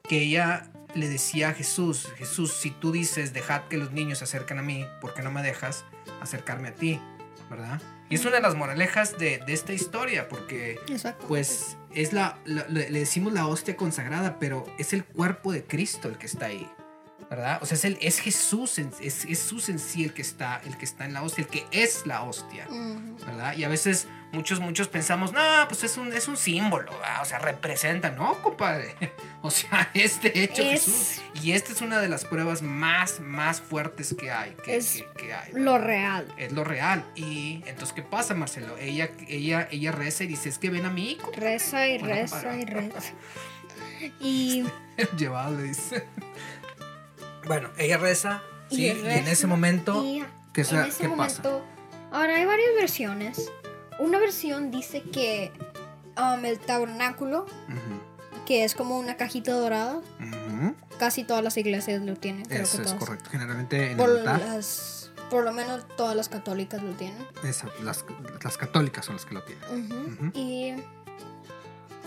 que 0.09 0.23
ella 0.23 0.71
le 0.95 1.09
decía 1.09 1.51
a 1.51 1.53
Jesús, 1.55 2.09
Jesús, 2.17 2.53
si 2.53 2.71
tú 2.71 2.93
dices, 2.93 3.33
dejad 3.33 3.63
que 3.69 3.77
los 3.77 3.93
niños 3.93 4.19
se 4.19 4.25
acercan 4.25 4.59
a 4.59 4.63
mí, 4.63 4.87
¿por 5.01 5.15
qué 5.15 5.23
no 5.23 5.31
me 5.31 5.43
dejas 5.43 5.85
acercarme 6.21 6.69
a 6.69 6.75
ti? 6.75 7.01
¿Verdad? 7.51 7.81
Y 8.09 8.17
es 8.17 8.25
una 8.25 8.37
de 8.37 8.43
las 8.43 8.55
moralejas 8.55 9.19
de, 9.19 9.39
de 9.39 9.53
esta 9.53 9.73
historia, 9.73 10.29
porque 10.29 10.79
Exacto. 10.89 11.27
pues 11.27 11.77
es 11.95 12.13
la, 12.13 12.39
le 12.45 12.91
decimos 12.91 13.33
la 13.33 13.47
hostia 13.47 13.77
consagrada, 13.77 14.39
pero 14.39 14.67
es 14.79 14.93
el 14.93 15.05
cuerpo 15.05 15.53
de 15.53 15.65
Cristo 15.65 16.09
el 16.09 16.19
que 16.19 16.27
está 16.27 16.47
ahí, 16.47 16.69
¿verdad? 17.35 17.59
O 17.63 17.67
sea, 17.67 17.77
es, 17.77 17.85
el, 17.85 17.99
es 18.01 18.21
Jesús, 18.21 18.79
en- 18.79 18.89
es, 19.01 19.25
es 19.25 19.25
Jesús 19.27 19.69
en 19.69 19.79
sí 19.79 20.05
el 20.05 20.13
que, 20.13 20.23
está, 20.23 20.61
el 20.65 20.77
que 20.77 20.85
está 20.85 21.05
en 21.05 21.13
la 21.15 21.23
hostia, 21.23 21.43
el 21.45 21.49
que 21.51 21.67
es 21.73 22.07
la 22.07 22.23
hostia. 22.23 22.67
¿verdad? 23.27 23.57
Y 23.57 23.65
a 23.65 23.69
veces 23.69 24.07
muchos, 24.33 24.61
muchos 24.61 24.89
pensamos, 24.89 25.33
no, 25.33 25.41
pues 25.69 25.83
es 25.85 25.97
un, 25.97 26.13
es 26.13 26.27
un 26.29 26.37
símbolo, 26.37 26.91
¿verdad? 26.93 27.23
o 27.23 27.25
sea, 27.25 27.39
representa, 27.39 28.11
no, 28.11 28.41
compadre. 28.43 28.95
O 29.45 29.51
sea, 29.51 29.91
este 29.93 30.43
hecho 30.43 30.63
Es- 30.63 30.87
Jesús. 30.87 31.23
Y 31.43 31.53
esta 31.53 31.73
es 31.73 31.83
una 31.83 32.01
de 32.01 32.09
las 32.09 32.25
pruebas 32.25 32.63
más, 32.63 33.21
más 33.21 33.61
fuertes 33.61 34.15
que 34.19 34.31
hay. 34.31 34.57
Que, 34.65 34.77
Es 34.77 34.93
que- 34.95 35.07
que 35.21 35.35
hay 35.35 35.53
Lo 35.53 35.77
real. 35.77 36.33
Es 36.39 36.51
lo 36.53 36.65
real. 36.65 37.05
Y 37.15 37.63
entonces, 37.67 37.93
¿qué 37.93 38.01
pasa, 38.01 38.33
Marcelo? 38.35 38.79
Ella, 38.79 39.11
ella, 39.29 39.69
ella 39.71 39.93
reza 39.93 40.25
y 40.25 40.29
dice, 40.29 40.49
es 40.49 40.57
que 40.57 40.71
ven 40.71 40.87
a 40.87 40.91
mi 40.91 41.11
hijo. 41.11 41.31
Reza 41.37 41.87
y 41.87 41.99
Bueno, 41.99 42.15
reza 42.15 42.37
para. 42.41 42.57
y 42.61 42.65
reza. 42.65 43.13
Y 44.21 44.65
Llevado, 45.19 45.57
le 45.59 45.65
dice. 45.65 46.07
Bueno, 47.47 47.71
ella 47.79 47.99
reza, 47.99 48.43
Y 48.71 48.77
sí, 48.77 48.83
y, 48.87 48.93
reza, 48.93 49.19
en 49.19 49.29
ese 49.29 49.47
momento, 49.47 50.05
y 50.05 50.25
¿qué, 50.53 50.63
en 50.63 50.67
ese 50.81 51.03
qué 51.03 51.09
pasa? 51.09 51.43
momento, 51.43 51.65
ahora 52.13 52.37
hay 52.37 52.45
varias 52.45 52.71
versiones. 52.77 53.51
Una 53.99 54.19
versión 54.19 54.71
dice 54.71 55.03
que 55.03 55.53
um, 56.19 56.45
el 56.45 56.59
tabernáculo, 56.59 57.43
Ujú, 57.45 58.45
que 58.47 58.65
es 58.65 58.75
como 58.75 58.99
una 58.99 59.17
cajita 59.17 59.53
dorada, 59.53 59.97
ujú. 60.21 60.75
casi 60.99 61.25
todas 61.25 61.45
las 61.45 61.57
iglesias 61.57 62.03
lo 62.03 62.17
tienen, 62.17 62.45
creo 62.45 62.63
Eso 62.63 62.79
que 62.79 62.83
es 62.85 62.89
todas. 62.91 63.05
correcto. 63.05 63.31
Generalmente 63.31 63.93
en 63.93 63.97
Por, 63.97 64.11
el 64.11 64.19
altar, 64.19 64.41
las, 64.41 65.13
por 65.31 65.45
lo 65.45 65.53
menos 65.53 65.87
todas 65.97 66.17
las 66.17 66.29
católicas 66.29 66.83
lo 66.83 66.93
tienen. 66.93 67.25
esa, 67.45 67.69
las, 67.83 68.05
las 68.43 68.57
católicas 68.59 69.05
son 69.07 69.17
las 69.17 69.25
que 69.27 69.35
lo 69.35 69.43
tienen. 69.45 69.65
Ujú. 69.87 69.95
Ujú. 70.27 70.31
Y 70.35 70.73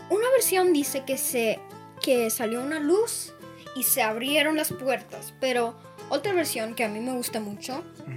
una 0.09 0.29
versión 0.31 0.73
dice 0.73 1.03
que 1.05 1.17
se 1.17 1.59
que 2.01 2.29
salió 2.29 2.61
una 2.61 2.79
luz 2.79 3.33
y 3.77 3.83
se 3.83 4.01
abrieron 4.01 4.55
las 4.57 4.71
puertas, 4.73 5.33
pero 5.39 5.75
otra 6.09 6.33
versión 6.33 6.73
que 6.73 6.83
a 6.83 6.89
mí 6.89 6.99
me 6.99 7.13
gusta 7.13 7.39
mucho 7.39 7.83
Ujú. 8.01 8.11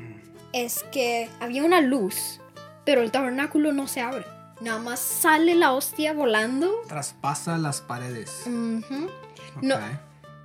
es 0.52 0.83
que 0.93 1.29
había 1.40 1.62
una 1.64 1.81
luz, 1.81 2.40
pero 2.85 3.02
el 3.02 3.11
tabernáculo 3.11 3.73
no 3.73 3.87
se 3.87 4.00
abre. 4.00 4.25
Nada 4.61 4.79
más 4.79 5.00
sale 5.00 5.55
la 5.55 5.73
hostia 5.73 6.12
volando. 6.12 6.71
Traspasa 6.87 7.57
las 7.59 7.81
paredes. 7.81 8.45
No. 8.47 9.76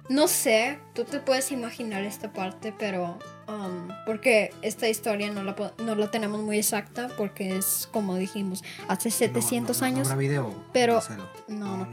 No 0.08 0.28
sé, 0.28 0.80
tú 0.94 1.04
te 1.04 1.20
puedes 1.20 1.52
imaginar 1.52 2.04
esta 2.04 2.32
parte, 2.32 2.74
pero 2.78 3.18
um, 3.48 3.88
porque 4.06 4.54
esta 4.62 4.88
historia 4.90 5.32
no 5.32 5.44
la, 5.44 5.56
no 5.84 5.96
la 5.96 6.12
tenemos 6.12 6.42
muy 6.42 6.58
exacta, 6.58 7.10
porque 7.18 7.56
es 7.58 7.88
como 7.92 8.16
dijimos, 8.16 8.64
hace 8.88 9.12
700 9.12 9.76
No, 9.78 9.82
no, 9.82 9.86
años. 9.96 10.18
Video. 10.18 10.64
pero- 10.74 11.02
no, 11.48 11.78
no. 11.86 11.88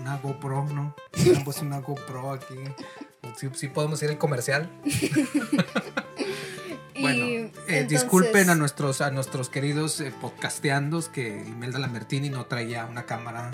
Una 0.00 0.16
GoPro, 0.18 0.64
¿no? 0.66 0.94
Tenemos 1.12 1.58
una 1.62 1.78
GoPro 1.80 2.32
aquí. 2.32 2.54
Sí, 3.36 3.48
sí 3.54 3.68
podemos 3.68 4.02
ir 4.02 4.10
al 4.10 4.18
comercial. 4.18 4.70
Y 6.94 7.02
Bueno, 7.02 7.24
eh, 7.26 7.52
entonces- 7.68 7.88
disculpen 7.88 8.48
a 8.48 8.54
nuestros, 8.54 9.02
a 9.02 9.10
nuestros 9.10 9.50
queridos 9.50 10.00
eh, 10.00 10.14
podcasteandos 10.18 11.10
que 11.10 11.44
Imelda 11.46 11.78
Lambertini 11.78 12.30
no 12.30 12.46
traía 12.46 12.86
una 12.86 13.04
cámara 13.04 13.50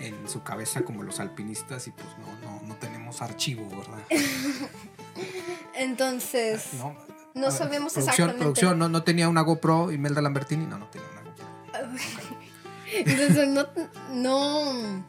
en 0.00 0.28
su 0.28 0.42
cabeza 0.42 0.82
como 0.82 1.04
los 1.04 1.20
alpinistas 1.20 1.86
y 1.86 1.92
pues 1.92 2.08
no, 2.18 2.26
no, 2.50 2.60
no 2.66 2.74
tenemos 2.74 3.22
archivo, 3.22 3.68
¿verdad? 3.70 4.02
Entonces, 5.82 6.68
No, 6.74 6.94
no 7.34 7.50
sabemos 7.50 7.92
producción, 7.92 8.02
exactamente. 8.30 8.38
Producción, 8.38 8.78
no, 8.78 8.88
no 8.88 9.02
tenía 9.02 9.28
una 9.28 9.40
GoPro 9.42 9.90
Imelda 9.92 10.20
Lambertini, 10.22 10.66
no, 10.66 10.78
no 10.78 10.86
tenía 10.88 11.08
una 11.12 11.22
GoPro. 11.22 11.46
Entonces 12.94 13.48
no, 13.48 13.66
no, 14.12 15.04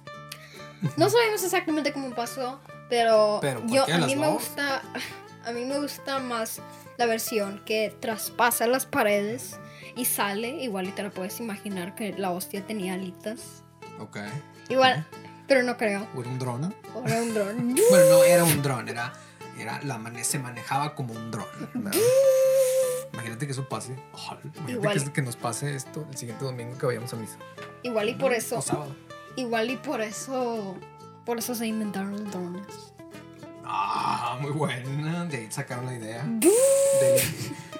no 0.98 1.10
sabemos 1.10 1.44
exactamente 1.44 1.92
cómo 1.94 2.12
pasó, 2.16 2.60
pero, 2.90 3.40
Pero 3.42 3.62
yo 3.68 3.84
a 3.92 3.98
mí 4.00 4.16
me 4.16 4.30
gusta, 4.30 4.82
a 5.46 5.52
mí 5.52 5.66
me 5.66 5.80
gusta 5.80 6.20
más 6.20 6.62
la 6.98 7.06
versión 7.08 7.62
que 7.66 7.94
traspasa 8.00 8.68
las 8.68 8.86
paredes 8.86 9.58
y 9.96 10.06
sale, 10.06 10.50
igual 10.64 10.88
y 10.88 10.92
te 10.92 11.04
la 11.04 11.10
puedes 11.10 11.40
imaginar 11.40 11.94
que 11.96 12.14
la 12.14 12.32
hostia 12.32 12.66
tenía 12.66 12.94
alitas, 12.94 13.64
Ok. 14.00 14.18
igual, 14.70 15.06
pero 15.48 15.64
no 15.64 15.76
creo, 15.76 16.08
¿O 16.16 16.22
era 16.22 16.30
un 16.30 16.40
dron? 16.40 16.76
o 16.96 17.04
era 17.06 17.22
un 17.22 17.34
dron. 17.34 17.76
Bueno, 17.90 18.06
no 18.10 18.24
era 18.24 18.44
un 18.44 18.62
dron, 18.62 18.88
era, 18.90 19.12
era 19.60 19.82
la 19.84 19.98
mane- 19.98 20.24
se 20.24 20.40
manejaba 20.40 20.96
como 20.96 21.14
un 21.14 21.32
dron. 21.32 21.46
Imagínate 23.14 23.46
que 23.46 23.52
eso 23.52 23.68
pase. 23.70 23.96
Imagínate 24.68 25.12
que 25.14 25.22
nos 25.22 25.36
pase 25.36 25.76
esto 25.76 26.06
el 26.12 26.18
siguiente 26.18 26.46
domingo 26.46 26.78
que 26.78 26.86
vayamos 26.88 27.14
a 27.14 27.16
misa. 27.18 27.38
Igual 27.84 28.10
y 28.10 28.14
por 28.16 28.34
eso, 28.34 28.58
O 28.58 28.62
sábado. 28.62 28.96
igual 29.36 29.70
y 29.70 29.78
por 29.78 30.02
eso, 30.02 30.76
por 31.26 31.38
eso 31.38 31.54
se 31.54 31.68
inventaron 31.68 32.12
los 32.12 32.32
drones. 32.32 32.66
Ah, 33.66 34.38
muy 34.42 34.52
buena. 34.52 35.26
De 35.26 35.38
ahí 35.38 35.48
sacaron 35.52 35.86
la 35.86 35.96
idea. 35.96 36.24
De- 36.28 37.22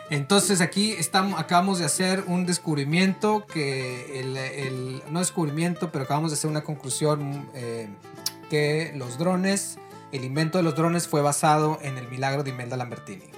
Entonces 0.10 0.62
aquí 0.62 0.92
estamos, 0.92 1.40
acabamos 1.40 1.80
de 1.80 1.86
hacer 1.86 2.24
un 2.28 2.46
descubrimiento 2.46 3.46
que 3.48 4.20
el, 4.20 4.38
el- 4.38 5.04
no 5.10 5.20
descubrimiento, 5.20 5.92
pero 5.92 6.04
acabamos 6.06 6.30
de 6.32 6.36
hacer 6.36 6.50
una 6.50 6.64
conclusión 6.64 7.50
eh, 7.56 7.90
que 8.50 8.92
los 8.96 9.18
drones, 9.18 9.78
el 10.14 10.24
invento 10.24 10.60
de 10.60 10.64
los 10.64 10.76
drones 10.76 11.08
fue 11.08 11.22
basado 11.22 11.80
en 11.82 11.98
el 11.98 12.08
milagro 12.08 12.44
de 12.44 12.52
Imelda 12.52 12.78
Lambertini. 12.78 13.30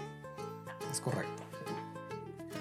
Es 0.92 1.00
correcto. 1.00 1.42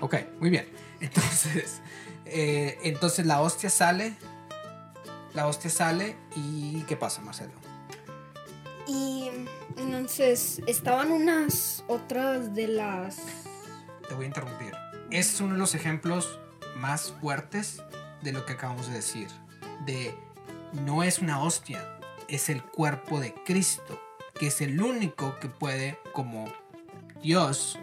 Ok, 0.00 0.16
muy 0.40 0.50
bien. 0.50 0.66
Entonces, 1.00 1.82
eh, 2.24 2.78
entonces 2.84 3.26
la 3.26 3.42
hostia 3.42 3.70
sale, 3.70 4.14
la 5.34 5.46
hostia 5.46 5.68
sale 5.68 6.16
y 6.36 6.82
¿qué 6.82 6.96
pasa, 6.96 7.20
Marcelo? 7.22 7.52
Y 8.86 9.30
entonces 9.76 10.62
estaban 10.66 11.10
unas 11.10 11.82
otras 11.88 12.54
de 12.54 12.68
las 12.68 13.18
te 14.08 14.14
voy 14.14 14.24
a 14.24 14.28
interrumpir. 14.28 14.72
Es 15.10 15.40
uno 15.40 15.54
de 15.54 15.58
los 15.58 15.74
ejemplos 15.74 16.38
más 16.76 17.12
fuertes 17.20 17.82
de 18.22 18.32
lo 18.32 18.44
que 18.46 18.52
acabamos 18.52 18.88
de 18.88 18.94
decir. 18.94 19.28
De 19.86 20.14
no 20.72 21.02
es 21.02 21.18
una 21.18 21.40
hostia, 21.40 21.93
es 22.28 22.48
el 22.48 22.62
cuerpo 22.62 23.20
de 23.20 23.34
Cristo, 23.44 24.00
que 24.38 24.48
es 24.48 24.60
el 24.60 24.80
único 24.80 25.38
que 25.38 25.48
puede, 25.48 25.98
como 26.12 26.52
Dios, 27.22 27.78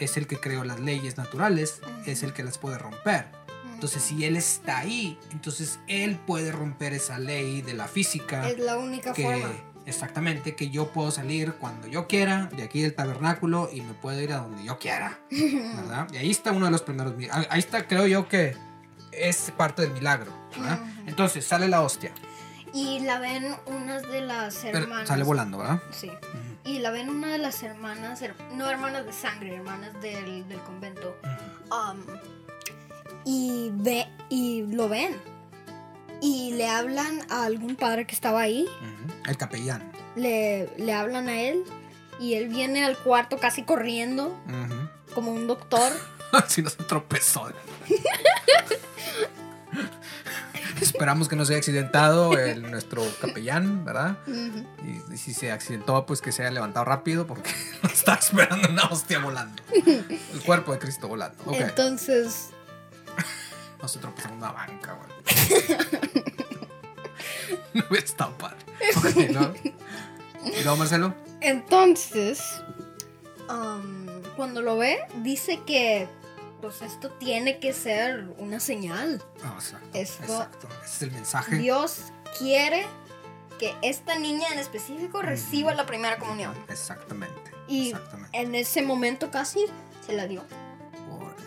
es 0.00 0.16
el 0.16 0.26
que 0.26 0.38
creó 0.38 0.64
las 0.64 0.80
leyes 0.80 1.16
naturales, 1.16 1.80
es 2.06 2.22
el 2.22 2.32
que 2.32 2.44
las 2.44 2.58
puede 2.58 2.78
romper. 2.78 3.26
Entonces, 3.72 4.02
si 4.02 4.24
Él 4.24 4.36
está 4.36 4.78
ahí, 4.78 5.16
entonces 5.30 5.78
Él 5.86 6.16
puede 6.26 6.50
romper 6.50 6.94
esa 6.94 7.18
ley 7.18 7.62
de 7.62 7.74
la 7.74 7.86
física 7.86 8.48
es 8.48 8.58
la 8.58 8.76
única 8.76 9.12
que 9.12 9.22
forma. 9.22 9.50
exactamente 9.86 10.56
que 10.56 10.70
yo 10.70 10.92
puedo 10.92 11.12
salir 11.12 11.52
cuando 11.54 11.86
yo 11.86 12.08
quiera 12.08 12.46
de 12.56 12.64
aquí 12.64 12.82
del 12.82 12.94
tabernáculo 12.94 13.70
y 13.72 13.82
me 13.82 13.94
puedo 13.94 14.20
ir 14.20 14.32
a 14.32 14.38
donde 14.38 14.64
yo 14.64 14.80
quiera, 14.80 15.20
¿verdad? 15.30 16.08
Y 16.12 16.16
ahí 16.16 16.30
está 16.30 16.50
uno 16.50 16.64
de 16.64 16.72
los 16.72 16.82
primeros 16.82 17.14
ah, 17.30 17.46
ahí 17.50 17.60
está 17.60 17.86
creo 17.86 18.08
yo 18.08 18.28
que 18.28 18.56
es 19.12 19.52
parte 19.56 19.82
del 19.82 19.92
milagro. 19.92 20.32
Entonces 21.06 21.44
sale 21.44 21.68
la 21.68 21.82
hostia, 21.82 22.12
Y 22.72 23.00
la 23.00 23.18
ven 23.18 23.54
unas 23.66 24.02
de 24.02 24.20
las 24.20 24.56
pero 24.62 24.78
hermanas. 24.78 25.08
sale 25.08 25.24
volando, 25.24 25.58
¿verdad? 25.58 25.80
Sí. 25.90 26.10
Y 26.64 26.80
la 26.80 26.90
ven 26.90 27.08
una 27.08 27.28
de 27.28 27.38
las 27.38 27.62
hermanas, 27.62 28.20
her- 28.22 28.34
no 28.52 28.68
hermanas 28.68 29.06
de 29.06 29.12
sangre, 29.12 29.54
hermanas 29.56 29.92
del, 30.02 30.46
del 30.48 30.60
convento. 30.60 31.16
Um, 31.70 32.00
y 33.24 33.70
ve 33.72 34.06
y 34.28 34.62
lo 34.62 34.88
ven. 34.88 35.16
Y 36.20 36.52
le 36.54 36.68
hablan 36.68 37.20
a 37.30 37.44
algún 37.44 37.76
padre 37.76 38.06
que 38.06 38.14
estaba 38.14 38.40
ahí. 38.40 38.66
El 39.26 39.36
capellán. 39.36 39.90
Le, 40.16 40.68
le 40.76 40.92
hablan 40.92 41.28
a 41.28 41.40
él. 41.40 41.62
Y 42.20 42.34
él 42.34 42.48
viene 42.48 42.84
al 42.84 42.98
cuarto 42.98 43.38
casi 43.38 43.62
corriendo, 43.62 44.36
como 45.14 45.30
un 45.30 45.46
doctor. 45.46 45.92
si 46.48 46.62
no 46.62 46.68
se 46.70 46.82
tropezó. 46.84 47.48
Esperamos 50.98 51.28
que 51.28 51.36
no 51.36 51.44
se 51.44 51.52
haya 51.52 51.58
accidentado 51.58 52.36
el, 52.36 52.62
nuestro 52.72 53.02
capellán, 53.20 53.84
¿verdad? 53.84 54.18
Y, 54.26 55.14
y 55.14 55.16
si 55.16 55.32
se 55.32 55.52
accidentó, 55.52 56.04
pues 56.06 56.20
que 56.20 56.32
se 56.32 56.42
haya 56.42 56.50
levantado 56.50 56.84
rápido 56.84 57.24
porque 57.24 57.50
está 57.92 58.14
esperando 58.14 58.68
una 58.68 58.82
hostia 58.86 59.20
volando. 59.20 59.62
El 59.72 60.42
cuerpo 60.44 60.72
de 60.72 60.80
Cristo 60.80 61.06
volando. 61.06 61.44
Entonces, 61.52 62.50
No 63.80 63.86
se 63.86 64.00
tropezó 64.00 64.28
en 64.28 64.34
una 64.34 64.50
banca, 64.50 64.94
güey. 64.94 65.08
no 67.74 67.84
hubiera 67.88 68.04
estado 68.04 68.36
padre. 68.36 68.58
Ok, 68.96 69.04
¿no? 69.30 69.54
¿Y 70.52 70.62
luego, 70.62 70.76
Marcelo? 70.76 71.14
entonces, 71.40 72.60
um, 73.48 74.06
cuando 74.36 74.60
lo 74.62 74.76
ve, 74.76 74.98
dice 75.22 75.60
que 75.64 76.08
pues 76.60 76.82
esto 76.82 77.10
tiene 77.12 77.58
que 77.60 77.72
ser 77.72 78.28
una 78.38 78.60
señal. 78.60 79.22
No, 79.44 79.54
exacto. 79.54 79.88
Esto- 79.94 80.22
Exacto. 80.24 80.68
Ese 80.84 80.94
es 80.96 81.02
el 81.02 81.10
mensaje. 81.12 81.56
Dios 81.56 82.12
quiere 82.38 82.86
que 83.58 83.74
esta 83.82 84.18
niña 84.18 84.46
en 84.52 84.58
específico 84.58 85.20
reciba 85.22 85.74
la 85.74 85.86
primera 85.86 86.18
comunión. 86.18 86.54
Exactamente. 86.68 87.50
Y 87.66 87.88
Exactamente. 87.90 88.38
en 88.38 88.54
ese 88.54 88.82
momento 88.82 89.30
casi 89.30 89.66
se 90.06 90.12
la 90.14 90.26
dio. 90.26 90.44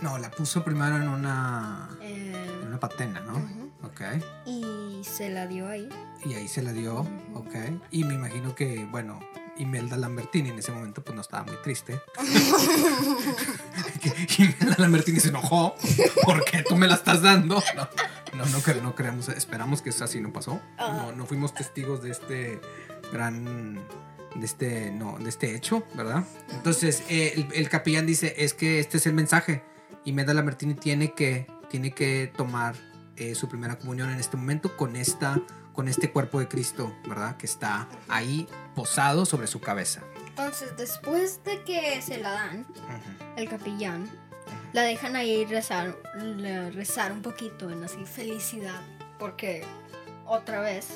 No, 0.01 0.17
la 0.17 0.31
puso 0.31 0.63
primero 0.63 0.95
en 0.95 1.07
una, 1.07 1.87
en 2.01 2.33
Eh, 2.33 2.61
una 2.65 2.79
patena, 2.79 3.19
¿no? 3.19 3.33
Ujú. 3.33 3.71
Ok. 3.83 4.01
y 4.45 5.01
se 5.03 5.29
la 5.29 5.45
dio 5.47 5.67
ahí. 5.67 5.87
Y 6.25 6.33
ahí 6.35 6.47
se 6.47 6.61
la 6.61 6.71
dio, 6.73 6.99
ok. 7.35 7.55
Y 7.91 8.03
me 8.03 8.13
imagino 8.15 8.53
que, 8.55 8.85
bueno, 8.85 9.19
Imelda 9.61 9.97
Lambertini 9.97 10.49
en 10.49 10.59
ese 10.59 10.71
momento 10.71 11.03
pues 11.03 11.15
no 11.15 11.21
estaba 11.21 11.43
muy 11.43 11.55
triste. 11.63 11.99
Imelda 14.37 14.75
Lambertini 14.77 15.19
se 15.19 15.29
enojó 15.29 15.75
porque 16.25 16.63
tú 16.67 16.75
me 16.75 16.87
la 16.87 16.95
estás 16.95 17.21
dando. 17.21 17.61
No, 17.75 17.87
no, 18.33 18.45
no, 18.45 18.59
cre- 18.61 18.81
no 18.81 18.95
creemos, 18.95 19.29
esperamos 19.29 19.81
que 19.81 19.89
eso 19.89 20.03
así 20.03 20.19
no 20.21 20.31
pasó. 20.33 20.61
No, 20.77 21.11
no 21.11 21.25
fuimos 21.25 21.53
testigos 21.53 22.01
de 22.01 22.11
este 22.11 22.59
gran, 23.11 23.75
de 24.35 24.45
este, 24.45 24.91
no, 24.91 25.17
de 25.19 25.29
este 25.29 25.55
hecho, 25.55 25.83
¿verdad? 25.95 26.23
Entonces 26.51 27.03
eh, 27.09 27.33
el, 27.35 27.47
el 27.53 27.69
capellán 27.69 28.05
dice 28.05 28.33
es 28.37 28.53
que 28.53 28.79
este 28.79 28.97
es 28.97 29.05
el 29.05 29.13
mensaje. 29.13 29.63
Imelda 30.05 30.33
Lambertini 30.33 30.73
tiene 30.73 31.13
que, 31.13 31.47
tiene 31.69 31.91
que 31.91 32.31
tomar 32.35 32.75
eh, 33.17 33.35
su 33.35 33.47
primera 33.47 33.77
comunión 33.77 34.09
en 34.09 34.19
este 34.19 34.37
momento 34.37 34.75
con 34.75 34.95
esta 34.95 35.39
con 35.73 35.87
este 35.87 36.11
cuerpo 36.11 36.39
de 36.39 36.47
Cristo, 36.47 36.95
¿verdad? 37.07 37.37
Que 37.37 37.45
está 37.45 37.87
ahí 38.07 38.47
posado 38.75 39.25
sobre 39.25 39.47
su 39.47 39.59
cabeza. 39.59 40.01
Entonces, 40.27 40.75
después 40.77 41.43
de 41.43 41.63
que 41.63 42.01
se 42.01 42.17
la 42.17 42.31
dan, 42.31 42.65
el 43.35 43.49
capellán, 43.49 44.09
la 44.73 44.83
dejan 44.83 45.15
ahí 45.15 45.45
rezar, 45.45 45.97
rezar 46.73 47.11
un 47.11 47.21
poquito 47.21 47.69
en 47.69 47.83
así 47.83 48.05
felicidad. 48.05 48.81
Porque, 49.19 49.63
otra 50.25 50.61
vez, 50.61 50.87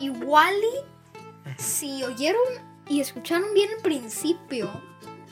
igual 0.00 0.54
y 0.54 1.62
si 1.62 2.02
oyeron 2.04 2.40
y 2.88 3.00
escucharon 3.00 3.52
bien 3.54 3.70
el 3.76 3.82
principio, 3.82 4.70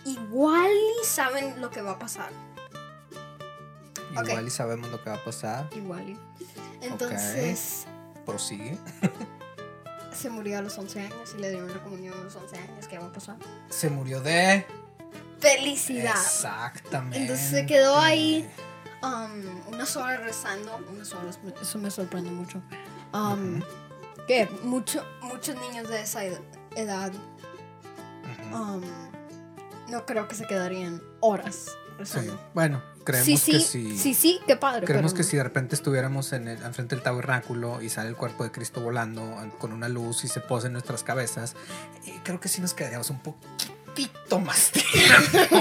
igual 0.04 0.70
y 1.02 1.06
saben 1.06 1.60
lo 1.60 1.70
que 1.70 1.82
va 1.82 1.92
a 1.92 1.98
pasar. 1.98 2.30
Igual 4.10 4.46
y 4.46 4.50
sabemos 4.50 4.90
lo 4.90 5.02
que 5.02 5.10
va 5.10 5.16
a 5.16 5.24
pasar. 5.24 5.68
Igual 5.74 6.10
y. 6.10 6.18
Entonces, 6.82 7.86
Prosigue. 8.24 8.78
se 10.12 10.30
murió 10.30 10.58
a 10.58 10.62
los 10.62 10.76
11 10.78 11.00
años 11.00 11.34
y 11.36 11.40
le 11.40 11.50
dieron 11.50 11.68
la 11.72 11.82
comunión 11.82 12.14
a 12.18 12.22
los 12.24 12.34
11 12.36 12.56
años. 12.58 12.86
¿Qué 12.88 12.98
va 12.98 13.06
a 13.06 13.12
pasar? 13.12 13.36
Se 13.68 13.90
murió 13.90 14.20
de 14.20 14.64
Felicidad. 15.40 16.14
Exactamente. 16.16 17.18
Entonces 17.22 17.50
se 17.50 17.66
quedó 17.66 17.98
ahí 17.98 18.48
um, 19.02 19.74
unas 19.74 19.94
horas 19.96 20.20
rezando. 20.22 20.78
Unas 20.90 21.12
horas, 21.12 21.38
eso 21.60 21.78
me 21.78 21.90
sorprende 21.90 22.30
mucho. 22.30 22.62
Um, 23.12 23.60
Que 24.26 24.48
mucho, 24.62 25.04
muchos 25.22 25.54
niños 25.60 25.88
de 25.88 26.00
esa 26.00 26.24
ed- 26.24 26.40
edad 26.76 27.12
um, 28.52 28.80
no 29.90 30.06
creo 30.06 30.26
que 30.28 30.34
se 30.34 30.46
quedarían 30.46 31.02
horas 31.20 31.66
Sí. 31.66 31.72
rezando. 31.98 32.40
Bueno, 32.54 32.82
creemos 33.04 33.26
Sí, 33.26 33.36
sí, 33.36 33.52
que 33.52 33.60
sí. 33.60 33.98
sí, 33.98 34.14
sí, 34.14 34.40
qué 34.46 34.56
padre. 34.56 34.86
Creemos 34.86 35.12
pero- 35.12 35.18
que 35.24 35.30
si 35.30 35.36
de 35.36 35.42
repente 35.44 35.74
estuviéramos 35.74 36.32
en 36.32 36.48
el, 36.48 36.62
enfrente 36.62 36.94
del 36.96 37.02
tabernáculo 37.04 37.80
y 37.82 37.88
sale 37.90 38.08
el 38.08 38.16
cuerpo 38.16 38.44
de 38.44 38.50
Cristo 38.50 38.80
volando 38.80 39.22
con 39.58 39.72
una 39.72 39.88
luz 39.88 40.24
y 40.24 40.28
se 40.28 40.40
posa 40.40 40.66
en 40.68 40.72
nuestras 40.72 41.02
cabezas, 41.04 41.54
eh, 42.06 42.18
creo 42.24 42.40
que 42.40 42.48
sí 42.48 42.60
nos 42.60 42.74
quedaríamos 42.74 43.10
un 43.10 43.20
poquitito 43.20 44.38
más 44.40 44.70
tiempo. 44.72 45.58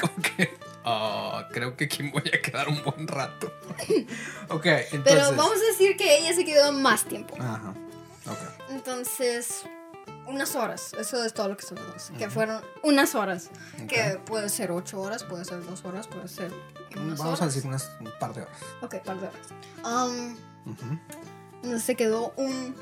Como 0.00 0.14
que, 0.36 0.56
ah, 0.84 1.48
creo 1.52 1.76
que 1.76 1.84
aquí 1.84 2.02
voy 2.10 2.22
a 2.32 2.40
quedar 2.42 2.68
un 2.68 2.82
buen 2.82 3.06
rato. 3.06 3.52
ok, 4.48 4.66
entonces. 4.66 5.00
Pero 5.04 5.30
vamos 5.36 5.56
a 5.56 5.72
decir 5.72 5.96
que 5.96 6.18
ella 6.18 6.34
se 6.34 6.44
quedó 6.44 6.72
más 6.72 7.04
tiempo. 7.04 7.36
Ajá. 7.38 7.74
Ok. 8.26 8.38
Entonces, 8.70 9.62
unas 10.32 10.56
horas. 10.56 10.92
Eso 10.98 11.22
es 11.24 11.34
todo 11.34 11.48
lo 11.48 11.56
que 11.56 11.64
sabemos. 11.64 12.10
Que 12.18 12.28
fueron 12.30 12.62
unas 12.82 13.14
horas. 13.14 13.50
Que 13.88 14.20
puede 14.24 14.48
ser 14.48 14.72
ocho 14.72 15.00
horas, 15.00 15.24
puede 15.24 15.44
ser 15.44 15.64
dos 15.64 15.84
horas, 15.84 16.06
puede 16.08 16.28
ser 16.28 16.52
unas 16.96 17.18
Vamos 17.18 17.42
a 17.42 17.46
decir 17.46 17.66
unas, 17.66 17.90
un 18.00 18.10
par 18.18 18.34
de 18.34 18.42
horas. 18.42 18.58
Ok, 18.80 18.96
par 19.04 19.18
de 19.20 19.28
horas. 19.28 19.46
Um, 19.84 20.36
entonces 21.56 21.82
se 21.82 21.94
quedó 21.94 22.32
un 22.36 22.74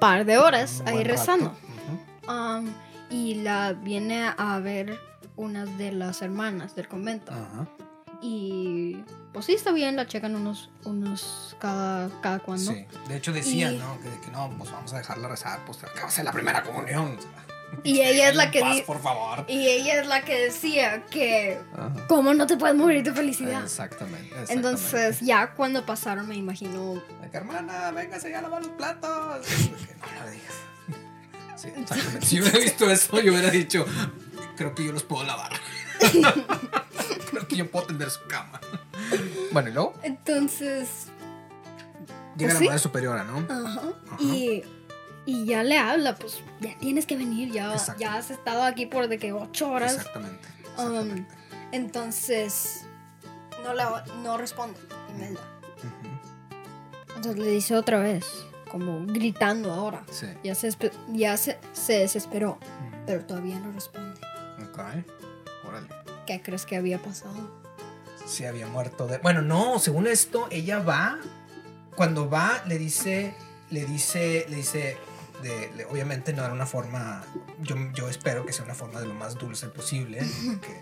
par 0.00 0.24
de 0.24 0.38
horas 0.38 0.82
ahí 0.86 1.04
rezando. 1.04 1.46
Ujú. 1.46 2.32
Um, 2.32 2.72
y 3.10 3.36
la 3.36 3.72
viene 3.72 4.32
a 4.36 4.58
ver 4.58 4.98
una 5.36 5.64
de 5.64 5.92
las 5.92 6.22
hermanas 6.22 6.74
del 6.74 6.88
convento. 6.88 7.32
Y 8.22 8.96
pues 9.32 9.46
sí, 9.46 9.54
está 9.54 9.72
bien, 9.72 9.96
la 9.96 10.06
checan 10.06 10.34
unos, 10.34 10.70
unos 10.84 11.56
cada, 11.60 12.08
cada 12.20 12.38
cuando. 12.38 12.72
Sí, 12.72 12.86
de 13.08 13.16
hecho 13.16 13.32
decían, 13.32 13.74
Y- 13.74 13.78
¿no? 13.78 13.98
Que, 14.00 14.08
que 14.24 14.30
no, 14.32 14.50
pues 14.58 14.70
vamos 14.70 14.92
a 14.94 14.98
dejarla 14.98 15.28
rezar, 15.28 15.60
pues 15.66 15.82
acaba 15.84 16.06
de 16.06 16.12
ser 16.12 16.24
la 16.24 16.32
primera 16.32 16.62
comunión. 16.62 17.18
Y 17.82 18.00
ella 18.02 18.30
es 18.30 18.36
la 18.36 18.50
que 18.50 18.60
Paz, 18.60 18.80
por 18.82 19.02
favor. 19.02 19.44
Y 19.48 19.66
ella 19.66 20.00
es 20.00 20.06
la 20.06 20.22
que 20.24 20.38
decía 20.38 21.04
que 21.06 21.58
Ajá. 21.74 21.92
¿Cómo 22.08 22.32
no 22.32 22.46
te 22.46 22.56
puedes 22.56 22.76
morir 22.76 23.02
de 23.02 23.12
felicidad? 23.12 23.62
Exactamente, 23.64 24.26
exactamente. 24.28 24.52
Entonces, 24.54 25.20
ya 25.20 25.52
cuando 25.54 25.84
pasaron, 25.84 26.26
me 26.28 26.36
imagino. 26.36 26.94
De 27.20 27.30
que, 27.30 27.36
hermana, 27.36 27.90
véngase 27.90 28.30
ya 28.30 28.38
a 28.38 28.42
lavar 28.42 28.62
los 28.62 28.72
platos. 28.72 29.40
De 29.46 29.54
que, 29.56 29.94
no, 29.96 30.30
digas. 30.30 30.54
Sí, 31.56 31.68
exactamente. 31.68 32.26
Si 32.26 32.40
hubiera 32.40 32.58
visto 32.58 32.90
eso, 32.90 33.18
yo 33.20 33.32
hubiera 33.32 33.50
dicho, 33.50 33.86
creo 34.56 34.74
que 34.74 34.84
yo 34.84 34.92
los 34.92 35.02
puedo 35.04 35.24
lavar. 35.24 35.52
Creo 37.30 37.46
que 37.46 37.56
yo 37.56 37.70
puedo 37.70 37.86
tender 37.86 38.10
su 38.10 38.26
cama. 38.28 38.60
Bueno, 39.52 39.70
y 39.70 39.72
luego 39.72 39.94
Entonces, 40.02 41.06
llega 42.36 42.52
la 42.54 42.58
sí. 42.58 42.66
madre 42.66 42.78
superiora, 42.78 43.24
¿no? 43.24 43.38
ajá. 43.38 43.80
Ajá. 44.06 44.16
Y, 44.18 44.62
y 45.24 45.44
ya 45.46 45.62
le 45.62 45.78
habla, 45.78 46.16
pues 46.16 46.42
ya 46.60 46.76
tienes 46.78 47.06
que 47.06 47.16
venir, 47.16 47.52
ya, 47.52 47.74
ya 47.98 48.16
has 48.16 48.30
estado 48.30 48.64
aquí 48.64 48.86
por 48.86 49.08
de 49.08 49.18
que 49.18 49.32
ocho 49.32 49.70
horas. 49.70 49.94
Exactamente. 49.96 50.48
Um, 50.76 50.84
exactamente. 50.94 51.34
entonces, 51.72 52.84
no, 53.64 53.72
la, 53.74 54.04
no 54.22 54.36
responde, 54.36 54.78
Imelda. 55.14 55.40
Ujú. 55.78 57.14
Entonces 57.16 57.38
le 57.38 57.50
dice 57.50 57.76
otra 57.76 57.98
vez, 57.98 58.26
como 58.70 59.06
gritando 59.06 59.72
ahora. 59.72 60.04
Sí. 60.10 60.26
Ya 60.44 60.54
se, 60.54 60.70
ya 61.12 61.36
se, 61.36 61.58
se 61.72 62.00
desesperó, 62.00 62.58
pero 63.06 63.24
todavía 63.24 63.58
no 63.60 63.72
responde. 63.72 64.20
Ok. 64.70 64.78
Órale. 65.66 65.88
¿Qué 66.26 66.42
crees 66.42 66.66
que 66.66 66.76
había 66.76 66.98
pasado? 67.02 67.64
se 68.26 68.48
había 68.48 68.66
muerto 68.66 69.06
de... 69.06 69.18
Bueno, 69.18 69.40
no, 69.40 69.78
según 69.78 70.08
esto, 70.08 70.48
ella 70.50 70.80
va, 70.80 71.16
cuando 71.94 72.28
va, 72.28 72.60
le 72.66 72.76
dice, 72.76 73.32
le 73.70 73.84
dice, 73.84 74.46
le 74.48 74.56
dice, 74.56 74.96
de, 75.44 75.70
le- 75.76 75.84
obviamente 75.84 76.32
no 76.32 76.42
era 76.42 76.52
una 76.52 76.66
forma, 76.66 77.22
yo, 77.60 77.76
yo 77.94 78.08
espero 78.08 78.44
que 78.44 78.52
sea 78.52 78.64
una 78.64 78.74
forma 78.74 78.98
de 78.98 79.06
lo 79.06 79.14
más 79.14 79.36
dulce 79.38 79.68
posible, 79.68 80.18
porque 80.44 80.80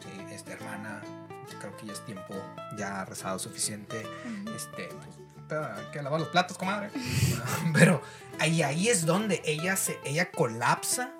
sí, 0.00 0.34
esta 0.34 0.52
hermana, 0.52 1.00
creo 1.58 1.74
que 1.78 1.86
ya 1.86 1.94
es 1.94 2.04
tiempo, 2.04 2.34
ya 2.76 3.00
ha 3.00 3.04
rezado 3.06 3.38
suficiente, 3.38 4.02
este, 4.54 4.90
pues, 5.48 5.58
hay 5.58 5.86
que 5.90 6.02
lavar 6.02 6.20
los 6.20 6.28
platos, 6.28 6.58
comadre. 6.58 6.90
Pero 7.72 8.02
ahí, 8.38 8.62
ahí 8.62 8.88
es 8.90 9.06
donde 9.06 9.40
ella 9.46 9.76
se, 9.76 9.98
ella 10.04 10.30
colapsa 10.30 11.14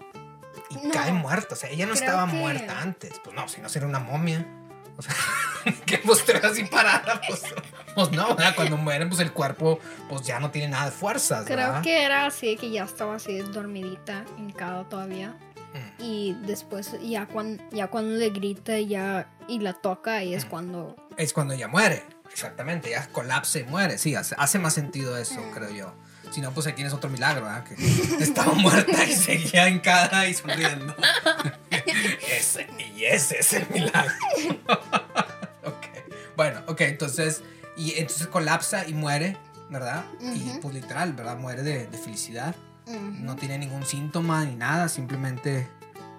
y 0.73 0.87
No. 0.87 0.93
cae 0.93 1.13
muerta. 1.13 1.55
O 1.55 1.57
sea, 1.57 1.71
ella 1.71 1.87
no 1.87 1.95
estaba 1.95 2.27
que- 2.27 2.33
muerta 2.35 2.81
antes. 2.81 3.13
Pues 3.23 3.35
no, 3.37 3.49
si 3.49 3.61
no 3.61 3.69
sería 3.69 3.89
una 3.89 3.99
momia. 4.01 4.47
O 4.97 5.03
sea, 5.03 5.15
que 5.87 5.99
pues 5.99 6.25
te 6.25 6.37
así 6.37 6.65
parada, 6.65 7.21
pues, 7.27 7.43
pues 7.95 8.11
no, 8.13 8.29
¿verdad? 8.37 8.55
Cuando 8.55 8.77
mueren, 8.77 9.09
pues 9.09 9.21
el 9.21 9.33
cuerpo, 9.33 9.79
pues 10.09 10.23
ya 10.23 10.39
no 10.39 10.51
tiene 10.51 10.69
nada 10.69 10.87
de 10.87 10.91
fuerzas, 10.91 11.45
Creo 11.47 11.57
¿verdad? 11.57 11.83
que 11.83 12.03
era 12.05 12.27
así, 12.27 12.57
que 12.57 12.71
ya 12.71 12.85
estaba 12.85 13.15
así 13.17 13.39
dormidita, 13.39 14.25
hincada 14.39 14.85
todavía. 14.89 15.31
Mm. 15.73 16.03
Y 16.03 16.37
después, 16.43 16.95
ya 17.03 17.25
cuando, 17.27 17.63
ya 17.71 17.87
cuando 17.89 18.17
le 18.19 18.29
grita 18.31 18.79
ya, 18.81 19.31
y 19.49 19.61
la 19.61 19.73
toca, 19.73 20.23
y 20.23 20.35
es 20.35 20.45
Mm. 20.45 20.49
cuando... 20.49 20.97
Es 21.17 21.33
cuando 21.33 21.55
ella 21.55 21.69
muere. 21.69 22.03
Exactamente, 22.31 22.91
ya 22.91 23.07
colapsa 23.09 23.59
y 23.61 23.65
muere. 23.65 23.97
Sí, 23.99 24.15
hace, 24.15 24.35
hace 24.39 24.59
más 24.59 24.75
sentido 24.75 25.17
eso, 25.17 25.41
Mm. 25.41 25.51
creo 25.53 25.71
yo. 25.71 25.95
Si 26.33 26.40
no, 26.40 26.51
pues 26.53 26.66
ahí 26.66 26.73
tienes 26.73 26.95
otro 26.95 27.11
milagro, 27.11 27.45
¿verdad? 27.45 27.64
Que 27.64 27.75
estaba 28.21 28.55
muerta 28.55 29.05
y 29.05 29.12
seguía 29.12 29.68
hincada 29.68 30.27
y 30.27 30.35
sonriendo. 30.35 30.97
ese, 32.31 32.66
y 32.97 33.05
ese 33.05 33.40
es 33.40 33.53
el 33.53 33.68
milagro. 33.68 34.12
ok. 35.64 35.87
Bueno, 36.35 36.62
ok, 36.66 36.81
entonces, 36.83 37.42
y 37.77 37.99
entonces 37.99 38.29
colapsa 38.29 38.88
y 38.88 38.95
muere, 38.95 39.37
¿verdad? 39.68 40.05
Y 40.21 40.59
pues 40.61 40.75
literal, 40.75 41.12
¿verdad? 41.12 41.37
Muere 41.37 41.62
de, 41.62 41.87
de 41.87 41.99
felicidad. 41.99 42.57
No 42.87 43.37
tiene 43.37 43.59
ningún 43.59 43.85
síntoma 43.85 44.45
ni 44.45 44.57
nada, 44.57 44.88
simplemente 44.88 45.68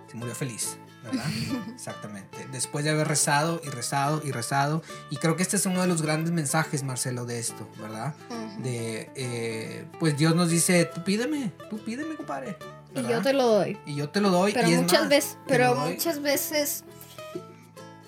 se 0.10 0.16
murió 0.16 0.34
feliz, 0.34 0.78
¿verdad? 1.04 1.26
Exactamente. 1.76 2.48
Después 2.52 2.84
de 2.86 2.92
haber 2.92 3.08
rezado 3.08 3.62
y 3.64 3.70
rezado 3.70 4.22
y 4.24 4.32
rezado. 4.32 4.82
Y 5.10 5.18
creo 5.18 5.36
que 5.36 5.44
este 5.44 5.58
es 5.58 5.66
uno 5.66 5.82
de 5.82 5.88
los 5.88 6.02
grandes 6.02 6.32
mensajes, 6.32 6.84
Marcelo, 6.84 7.26
de 7.26 7.40
esto, 7.40 7.68
¿verdad? 7.80 8.16
De, 8.60 9.12
eh, 9.16 9.86
pues 10.00 10.18
Dios 10.18 10.36
nos 10.36 10.50
dice, 10.50 10.86
tú 10.86 11.04
pídeme, 11.04 11.52
tú 11.70 11.78
pídeme, 11.84 12.16
compadre. 12.16 12.58
Y 12.96 13.02
yo 13.08 13.22
te 13.22 13.34
lo 13.34 13.48
doy. 13.48 13.78
Y 13.86 13.96
yo 13.96 14.10
te 14.10 14.22
lo 14.22 14.30
doy. 14.30 14.54
Pero 14.54 14.68
y 14.70 14.76
muchas 14.76 15.02
más, 15.02 15.10
veces, 15.10 15.38
pero 15.48 15.76
muchas 15.76 16.22
veces... 16.22 16.84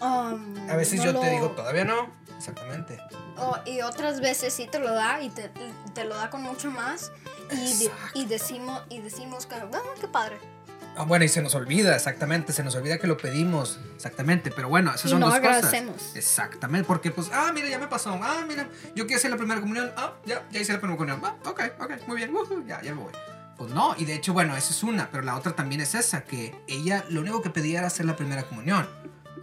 um, 0.01 0.69
A 0.69 0.75
veces 0.75 0.99
no 0.99 1.05
yo 1.05 1.19
te 1.19 1.29
digo, 1.31 1.47
todavía 1.51 1.85
no. 1.85 2.09
Exactamente. 2.37 2.99
o- 3.37 3.57
y 3.65 3.81
otras 3.81 4.19
veces 4.21 4.53
sí 4.53 4.67
te 4.71 4.77
lo 4.79 4.93
da 4.93 5.21
y 5.21 5.29
te, 5.29 5.49
te 5.93 6.05
lo 6.05 6.15
da 6.15 6.29
con 6.29 6.43
mucho 6.43 6.69
más. 6.71 7.11
Y, 7.51 7.77
de- 7.77 7.91
y 8.13 8.25
decimos, 8.25 8.81
y 8.89 8.99
decimos 9.01 9.45
que, 9.45 9.55
ah, 9.55 9.69
qué 9.99 10.07
padre. 10.07 10.37
Ah, 10.97 11.03
bueno, 11.03 11.25
y 11.25 11.27
se 11.29 11.41
nos 11.41 11.53
olvida, 11.55 11.95
exactamente, 11.95 12.53
se 12.53 12.63
nos 12.63 12.73
olvida 12.75 12.97
que 12.97 13.07
lo 13.07 13.17
pedimos, 13.17 13.79
exactamente, 13.95 14.49
pero 14.51 14.69
bueno, 14.69 14.91
esas 14.91 15.05
Y 15.07 15.09
son 15.09 15.19
no 15.19 15.25
dos 15.27 15.35
agradecemos. 15.35 15.95
cosas. 15.95 16.15
Exactamente, 16.15 16.87
porque 16.87 17.11
pues, 17.11 17.29
ah, 17.33 17.51
mira, 17.53 17.67
ya 17.67 17.79
me 17.79 17.87
pasó, 17.87 18.17
ah, 18.21 18.45
mira, 18.47 18.69
yo 18.95 19.05
quiero 19.05 19.17
hacer 19.17 19.31
la 19.31 19.37
primera 19.37 19.59
comunión, 19.59 19.91
ah, 19.97 20.13
ya, 20.25 20.43
ya 20.51 20.59
hice 20.61 20.71
la 20.73 20.79
primera 20.79 20.97
comunión, 20.97 21.21
ah, 21.25 21.35
ok, 21.49 21.61
ok, 21.81 21.91
muy 22.07 22.17
bien, 22.17 22.33
ujú, 22.33 22.63
ya, 22.65 22.81
ya 22.81 22.95
me 22.95 23.01
voy. 23.01 23.11
Pues 23.57 23.71
no, 23.71 23.95
y 23.97 24.05
de 24.05 24.13
hecho, 24.15 24.33
bueno, 24.33 24.55
esa 24.55 24.71
es 24.71 24.83
una, 24.83 25.09
pero 25.11 25.23
la 25.23 25.35
otra 25.35 25.53
también 25.53 25.81
es 25.81 25.95
esa, 25.95 26.23
que 26.23 26.53
ella 26.67 27.05
lo 27.09 27.21
único 27.21 27.41
que 27.41 27.49
pedía 27.49 27.79
era 27.79 27.87
hacer 27.87 28.05
la 28.05 28.15
primera 28.15 28.43
comunión. 28.43 28.87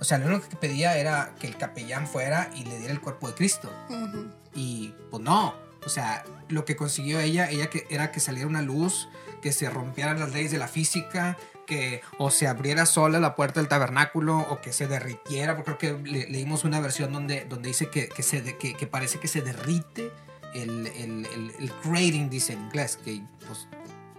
O 0.01 0.05
sea, 0.05 0.19
lo 0.19 0.27
único 0.27 0.49
que 0.49 0.57
pedía 0.57 0.97
era 0.99 1.35
que 1.39 1.47
el 1.47 1.57
capellán 1.57 2.07
fuera 2.07 2.51
y 2.55 2.65
le 2.65 2.79
diera 2.79 2.93
el 2.93 3.01
cuerpo 3.01 3.29
de 3.29 3.35
Cristo. 3.35 3.73
Ujú. 3.89 4.27
Y 4.55 4.95
pues 5.11 5.23
no, 5.23 5.55
o 5.85 5.89
sea, 5.89 6.25
lo 6.49 6.65
que 6.65 6.77
consiguió 6.77 7.21
ella, 7.21 7.49
ella 7.51 7.71
que, 7.71 7.87
era 7.89 8.11
que 8.11 8.21
saliera 8.21 8.47
una 8.49 8.63
luz, 8.63 9.09
que 9.43 9.53
se 9.53 9.69
rompieran 9.69 10.19
las 10.21 10.33
leyes 10.33 10.51
de 10.53 10.59
la 10.59 10.69
física, 10.69 11.37
que 11.67 12.01
o 12.19 12.31
se 12.31 12.47
abriera 12.49 12.87
sola 12.87 13.21
la 13.21 13.35
puerta 13.37 13.61
del 13.61 13.69
tabernáculo 13.69 14.39
o 14.39 14.61
que 14.61 14.73
se 14.73 14.87
derritiera, 14.87 15.57
porque 15.57 15.77
creo 15.77 16.03
que 16.03 16.11
le- 16.11 16.29
leímos 16.31 16.65
una 16.65 16.81
versión 16.81 17.13
donde, 17.13 17.45
donde 17.45 17.69
dice 17.69 17.91
que, 17.91 18.09
que, 18.09 18.23
se 18.23 18.41
de- 18.43 18.57
que, 18.57 18.75
que 18.75 18.87
parece 18.87 19.19
que 19.21 19.29
se 19.29 19.43
derrite 19.43 20.11
el, 20.55 20.87
el, 20.87 21.27
el, 21.27 21.53
el 21.59 21.73
grating, 21.85 22.31
dice 22.31 22.53
en 22.55 22.63
inglés, 22.63 22.99
que 23.05 23.23
pues 23.47 23.69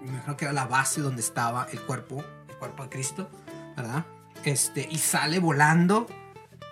me 0.02 0.10
imagino 0.10 0.38
que 0.38 0.46
era 0.46 0.54
la 0.54 0.66
base 0.66 1.02
donde 1.02 1.22
estaba 1.22 1.68
el 1.72 1.80
cuerpo, 1.82 2.24
el 2.50 2.56
cuerpo 2.58 2.84
de 2.84 2.90
Cristo, 2.90 3.30
¿verdad? 3.76 4.06
Este, 4.46 4.88
y 4.90 4.98
sale 4.98 5.40
volando, 5.40 6.08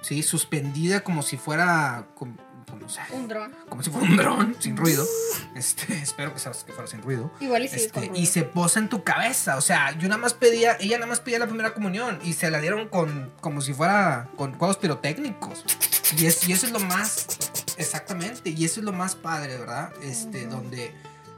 ¿sí? 0.02 0.24
Suspendida 0.24 1.02
como 1.02 1.22
si 1.22 1.38
fuera, 1.38 2.08
como- 2.16 2.36
no 2.82 2.90
sé, 2.90 3.02
Un 3.12 3.28
dron. 3.28 3.56
como 3.70 3.84
si 3.84 3.90
fuera 3.90 4.08
un 4.08 4.18
dron, 4.18 4.56
sin 4.60 4.76
ruido. 4.76 5.06
Este, 5.56 5.94
espero 6.02 6.34
que, 6.34 6.40
sea, 6.40 6.52
que 6.52 6.74
fuera 6.74 6.88
sin 6.88 7.02
ruido. 7.02 7.32
Igual 7.40 7.66
y 7.66 7.68
sí, 7.68 7.76
Este, 7.76 8.12
y 8.14 8.26
se 8.26 8.44
posa 8.44 8.80
en 8.80 8.90
tu 8.90 9.04
cabeza. 9.04 9.58
O 9.58 9.62
sea, 9.62 9.98
yo 9.98 10.08
nada 10.08 10.20
más 10.20 10.34
pedía, 10.34 10.78
ella 10.80 10.98
nada 10.98 11.08
más 11.08 11.20
pedía 11.20 11.40
la 11.40 11.48
primera 11.48 11.74
comunión 11.74 12.20
y 12.24 12.34
se 12.34 12.50
la 12.52 12.60
dieron 12.60 12.90
con, 12.90 13.32
como 13.42 13.62
si 13.62 13.74
fuera 13.74 14.30
con 14.36 14.54
juegos 14.54 14.78
pirotécnicos. 14.78 15.64
Y, 16.18 16.26
es, 16.26 16.48
y 16.48 16.52
eso 16.52 16.66
es 16.66 16.74
lo 16.74 16.80
más, 16.80 17.28
exactamente, 17.78 18.50
y 18.50 18.66
eso 18.66 18.82
es 18.82 18.86
lo 18.86 18.92
más 18.92 19.16
padre, 19.16 19.58
¿verdad? 19.58 19.94
Este, 20.02 20.46
donde 20.46 20.94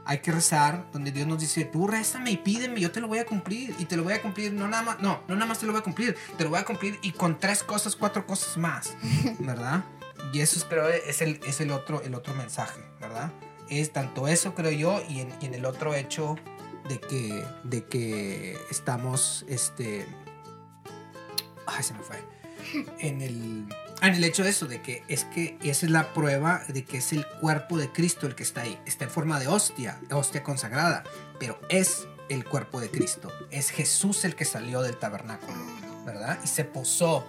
hay 0.06 0.18
que 0.18 0.32
rezar, 0.32 0.84
donde 0.92 1.12
Dios 1.12 1.26
nos 1.26 1.40
dice, 1.40 1.64
tú 1.64 1.86
rézame 1.86 2.30
y 2.32 2.36
pídeme, 2.36 2.80
yo 2.80 2.90
te 2.90 3.00
lo 3.00 3.08
voy 3.08 3.18
a 3.18 3.26
cumplir. 3.26 3.74
Y 3.78 3.86
te 3.86 3.96
lo 3.96 4.04
voy 4.04 4.12
a 4.12 4.22
cumplir, 4.22 4.52
no 4.52 4.68
nada 4.68 4.82
más, 4.82 5.00
no, 5.00 5.22
no 5.28 5.34
nada 5.34 5.46
más 5.46 5.58
te 5.58 5.66
lo 5.66 5.72
voy 5.72 5.80
a 5.80 5.84
cumplir, 5.84 6.16
te 6.36 6.44
lo 6.44 6.50
voy 6.50 6.58
a 6.58 6.64
cumplir 6.64 6.98
y 7.02 7.12
con 7.12 7.38
tres 7.38 7.62
cosas, 7.62 7.96
cuatro 7.96 8.26
cosas 8.26 8.56
más, 8.56 8.94
¿verdad? 9.38 9.84
Y 10.34 10.40
eso 10.40 10.58
es, 10.58 10.64
creo 10.64 10.88
es 10.88 11.22
el, 11.22 11.38
es 11.46 11.60
el, 11.60 11.70
otro, 11.70 12.02
el 12.02 12.12
otro 12.12 12.34
mensaje, 12.34 12.80
¿verdad? 13.00 13.30
Es 13.70 13.92
tanto 13.92 14.26
eso, 14.26 14.52
creo 14.56 14.72
yo, 14.72 15.00
y 15.08 15.20
en, 15.20 15.32
y 15.40 15.46
en 15.46 15.54
el 15.54 15.64
otro 15.64 15.94
hecho 15.94 16.34
de 16.88 16.98
que, 16.98 17.46
de 17.62 17.84
que 17.84 18.58
estamos, 18.68 19.44
este... 19.46 20.08
Ay, 21.66 21.84
se 21.84 21.94
me 21.94 22.00
fue. 22.00 22.16
En 22.98 23.22
el, 23.22 23.68
ah, 24.00 24.08
en 24.08 24.14
el 24.14 24.24
hecho 24.24 24.42
de 24.42 24.50
eso, 24.50 24.66
de 24.66 24.82
que 24.82 25.04
es 25.06 25.24
que 25.26 25.56
esa 25.62 25.86
es 25.86 25.92
la 25.92 26.12
prueba 26.12 26.64
de 26.66 26.84
que 26.84 26.96
es 26.96 27.12
el 27.12 27.24
cuerpo 27.40 27.78
de 27.78 27.92
Cristo 27.92 28.26
el 28.26 28.34
que 28.34 28.42
está 28.42 28.62
ahí. 28.62 28.76
Está 28.86 29.04
en 29.04 29.10
forma 29.10 29.38
de 29.38 29.46
hostia, 29.46 30.00
hostia 30.10 30.42
consagrada, 30.42 31.04
pero 31.38 31.60
es 31.68 32.08
el 32.28 32.44
cuerpo 32.44 32.80
de 32.80 32.90
Cristo. 32.90 33.30
Es 33.52 33.70
Jesús 33.70 34.24
el 34.24 34.34
que 34.34 34.44
salió 34.44 34.82
del 34.82 34.96
tabernáculo, 34.96 35.64
¿verdad? 36.04 36.40
Y 36.42 36.48
se 36.48 36.64
posó 36.64 37.24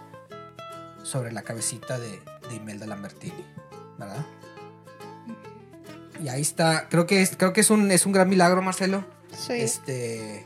sobre 1.04 1.32
la 1.32 1.44
cabecita 1.44 2.00
de, 2.00 2.20
de 2.50 2.56
Imelda 2.56 2.86
Lambertini, 2.86 3.46
¿verdad? 3.98 4.26
Y 6.24 6.30
ahí 6.30 6.42
está, 6.42 6.88
creo 6.90 7.06
que 7.06 7.22
es, 7.22 7.36
creo 7.36 7.54
que 7.54 7.62
es 7.62 7.70
un, 7.70 7.92
es 7.92 8.06
un 8.06 8.14
gran 8.14 8.30
milagro, 8.30 8.62
Marcelo. 8.62 9.04
Sí. 9.38 9.54
Este, 9.54 10.44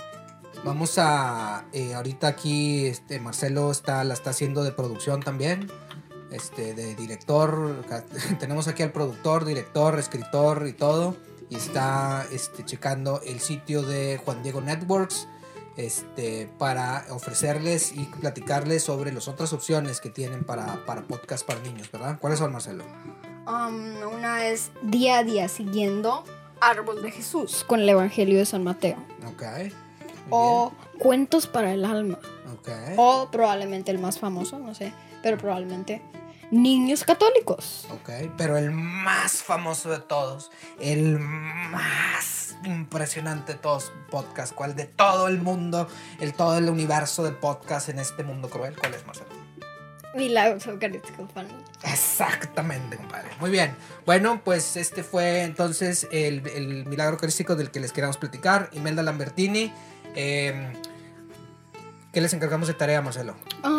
vamos 0.64 0.98
a, 0.98 1.66
eh, 1.74 1.94
ahorita 1.94 2.28
aquí, 2.28 2.88
este, 2.88 3.20
Marcelo 3.20 3.72
está, 3.72 4.04
la 4.04 4.14
está 4.14 4.32
haciendo 4.32 4.64
de 4.64 4.72
producción 4.72 5.22
también, 5.22 5.70
este, 6.32 6.74
de 6.74 6.96
director, 6.96 7.84
tenemos 8.40 8.68
aquí 8.68 8.84
al 8.84 8.92
productor, 8.92 9.46
director, 9.46 10.00
escritor 10.00 10.68
y 10.68 10.74
todo, 10.74 11.16
y 11.50 11.56
está, 11.56 12.26
este, 12.32 12.66
checando 12.66 13.22
el 13.26 13.40
sitio 13.40 13.84
de 13.84 14.20
Juan 14.24 14.44
Diego 14.44 14.62
Networks, 14.62 15.28
este, 15.80 16.50
para 16.58 17.06
ofrecerles 17.10 17.94
y 17.96 18.04
platicarles 18.04 18.84
sobre 18.84 19.14
las 19.14 19.30
otras 19.30 19.54
opciones 19.54 20.02
que 20.02 20.10
tienen 20.10 20.44
para, 20.44 20.86
para 20.86 21.04
podcast 21.04 21.48
para 21.48 21.62
niños, 21.62 21.90
¿verdad? 21.90 22.20
¿Cuáles 22.20 22.40
son, 22.40 22.52
Marcelo? 22.52 22.84
Um, 23.48 24.14
una 24.14 24.46
es 24.46 24.72
día 24.82 25.20
a 25.20 25.24
día 25.24 25.48
siguiendo 25.48 26.26
Árbol 26.60 27.02
de 27.02 27.12
Jesús 27.12 27.64
con 27.66 27.80
el 27.80 27.88
Evangelio 27.88 28.40
de 28.40 28.46
San 28.46 28.62
Mateo. 28.62 28.98
Ok. 29.26 29.44
O 30.30 30.74
Cuentos 31.00 31.48
para 31.48 31.72
el 31.72 31.86
alma. 31.86 32.20
bien, 32.20 32.54
ok. 32.60 32.70
O 32.98 33.30
probablemente 33.32 33.90
el 33.90 34.00
más 34.00 34.20
famoso, 34.20 34.60
no 34.60 34.76
sé, 34.76 34.92
pero 35.24 35.38
probablemente 35.38 36.02
Niños 36.52 37.04
Católicos. 37.04 37.88
Ok, 37.92 38.32
pero 38.38 38.58
el 38.58 38.72
más 38.72 39.44
famoso 39.44 39.90
de 39.90 40.00
todos, 40.00 40.52
el 40.80 41.20
más 41.20 42.58
impresionante 42.64 43.54
de 43.54 43.60
todos 43.60 43.92
podcast, 44.10 44.54
¿cuál 44.54 44.76
de 44.76 44.86
todo 44.86 45.28
el 45.28 45.42
mundo, 45.42 45.88
el 46.20 46.34
todo 46.34 46.58
el 46.58 46.70
universo 46.70 47.24
de 47.24 47.32
podcast 47.32 47.90
en 47.90 48.00
este 48.00 48.24
mundo 48.24 48.50
cruel? 48.50 48.76
¿Cuál 48.78 48.94
es, 48.96 49.06
Marcelo? 49.06 49.30
Milagros 50.16 50.66
Eucarísticos 50.66 51.30
niños. 51.36 51.70
Exactamente, 51.84 52.98
compadre. 52.98 53.30
Muy 53.40 53.52
bien. 53.52 53.76
Bueno, 54.06 54.42
pues 54.44 54.76
este 54.76 55.04
fue 55.04 55.44
entonces 55.44 56.08
el, 56.12 56.46
el 56.48 56.86
milagro 56.88 57.14
eucarístico 57.14 57.56
del 57.56 57.70
que 57.70 57.80
les 57.80 57.92
queríamos 57.92 58.18
platicar. 58.18 58.70
Imelda 58.74 59.04
Lambertini. 59.04 59.72
Eh, 60.16 60.74
¿Qué 62.12 62.22
les 62.22 62.34
encargamos 62.34 62.68
de 62.68 62.74
tarea, 62.74 63.04
Marcelo? 63.04 63.36
Um, 63.64 63.79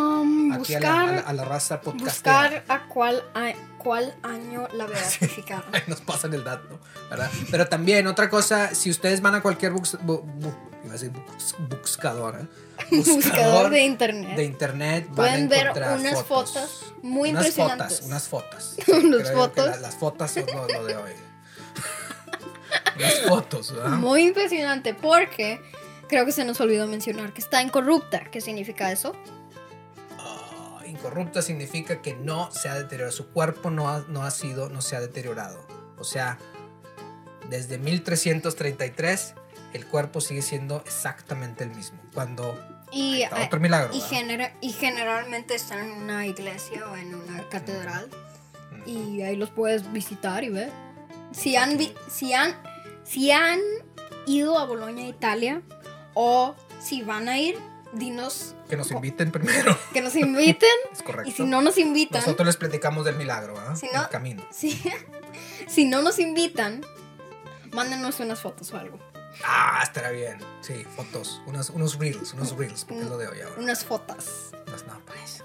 Aquí 0.54 0.74
a 0.74 0.78
buscar, 0.78 1.04
la, 1.06 1.10
a 1.10 1.12
la- 1.12 1.20
a 1.22 1.32
la 1.32 1.44
raza 1.44 1.80
podcastera. 1.80 2.40
buscar 2.42 2.64
a 2.68 2.86
cuál, 2.88 3.22
a 3.34 3.52
cuál 3.78 4.14
año 4.22 4.68
la 4.72 4.86
beatificaron. 4.86 5.70
Nos 5.86 6.00
pasan 6.00 6.32
el 6.34 6.44
dato, 6.44 6.78
¿verdad? 7.10 7.30
Pero 7.50 7.68
también, 7.68 8.06
otra 8.06 8.28
cosa, 8.30 8.74
si 8.74 8.90
ustedes 8.90 9.20
van 9.20 9.34
a 9.36 9.42
cualquier 9.42 9.72
bux- 9.72 9.98
bu- 10.00 10.22
bu- 10.22 10.54
iba 10.84 10.90
a 10.90 10.92
decir 10.92 11.10
buscador, 11.68 12.40
¿eh? 12.40 12.46
Buscador 12.90 13.70
de 13.70 13.82
internet. 13.82 14.36
de 14.36 14.44
internet, 14.44 15.06
van 15.10 15.12
a 15.12 15.14
Pueden 15.16 15.48
ver 15.50 15.70
unas 15.98 16.22
fotos 16.24 16.92
muy 17.02 17.30
unas 17.30 17.46
impresionantes. 17.46 18.00
Fotos, 18.00 18.06
unas 18.06 18.28
fotos. 18.28 18.74
Unas 19.04 19.32
fotos. 19.32 19.66
la- 19.66 19.76
las 19.76 19.94
fotos 19.96 20.30
son 20.30 20.46
lo, 20.46 20.66
lo 20.66 20.84
de 20.84 20.96
hoy. 20.96 21.12
unas 22.96 23.20
fotos, 23.28 23.72
¿verdad? 23.74 23.90
Muy 23.90 24.22
impresionante 24.28 24.94
porque 24.94 25.60
creo 26.08 26.24
que 26.26 26.32
se 26.32 26.44
nos 26.44 26.60
olvidó 26.60 26.86
mencionar 26.86 27.32
que 27.32 27.40
está 27.40 27.62
incorrupta. 27.62 28.24
¿Qué 28.30 28.40
significa 28.40 28.90
eso? 28.92 29.14
Incorrupta 31.04 31.40
significa 31.42 32.02
que 32.02 32.14
no 32.14 32.50
se 32.52 32.68
ha 32.68 32.74
deteriorado, 32.74 33.10
su 33.12 33.28
cuerpo 33.30 33.70
no 33.70 33.88
ha, 33.88 34.04
no 34.08 34.22
ha 34.24 34.30
sido, 34.30 34.68
no 34.68 34.82
se 34.82 34.96
ha 34.96 35.00
deteriorado. 35.00 35.66
O 35.98 36.04
sea, 36.04 36.38
desde 37.48 37.78
1333 37.78 39.34
el 39.72 39.86
cuerpo 39.86 40.20
sigue 40.20 40.42
siendo 40.42 40.82
exactamente 40.84 41.64
el 41.64 41.70
mismo. 41.70 41.98
Cuando 42.12 42.58
Y, 42.92 43.22
está 43.22 43.42
eh, 43.42 43.46
otro 43.46 43.60
milagro. 43.60 43.94
y, 43.94 44.00
genera- 44.00 44.52
y 44.60 44.72
generalmente 44.72 45.54
están 45.54 45.86
en 45.90 45.92
una 46.02 46.26
iglesia 46.26 46.86
o 46.88 46.96
en 46.96 47.14
una 47.14 47.48
catedral 47.48 48.08
Mm. 48.72 48.88
y 48.88 49.22
ahí 49.22 49.36
los 49.36 49.50
puedes 49.50 49.90
visitar 49.92 50.44
y 50.44 50.48
ver. 50.50 50.70
Si 51.32 51.56
han, 51.56 51.78
si 52.10 52.34
han, 52.34 52.54
si 53.04 53.30
han 53.32 53.58
ido 54.26 54.58
a 54.58 54.64
Bolonia, 54.66 55.08
Italia, 55.08 55.62
o 56.14 56.54
si 56.80 57.02
van 57.02 57.28
a 57.28 57.38
ir, 57.38 57.56
dinos 57.92 58.54
Que 58.70 58.76
nos 58.76 58.90
inviten 58.90 59.30
primero. 59.32 59.76
que 59.92 60.00
nos 60.00 60.14
inviten. 60.16 60.68
Es 60.92 61.02
correcto. 61.02 61.28
y 61.30 61.32
si 61.32 61.44
no 61.44 61.60
nos 61.60 61.76
invitan, 61.78 62.20
Nosotros 62.20 62.46
les 62.46 62.56
platicamos 62.56 63.04
del 63.04 63.16
milagro, 63.16 63.54
¿verdad? 63.54 63.76
Si 63.76 63.86
no- 63.92 64.02
El 64.02 64.08
camino. 64.08 64.46
si, 64.52 64.80
si 65.68 65.84
no 65.84 66.02
nos 66.02 66.18
invitan, 66.18 66.84
mándenos 67.72 68.20
unas 68.20 68.40
fotos 68.40 68.72
o 68.72 68.78
algo. 68.78 68.98
Ah, 69.44 69.80
estará 69.82 70.10
bien. 70.10 70.38
Sí, 70.60 70.84
fotos. 70.96 71.40
Unos, 71.46 71.70
unos 71.70 71.98
reels, 71.98 72.34
unos 72.34 72.56
reels, 72.56 72.84
porque 72.84 73.02
es 73.02 73.08
lo 73.08 73.16
de 73.18 73.28
hoy 73.28 73.40
ahora. 73.40 73.56
Unas 73.60 73.84
fotos. 73.84 74.50
Pues 74.66 74.84
no, 74.86 75.00
pues. 75.06 75.42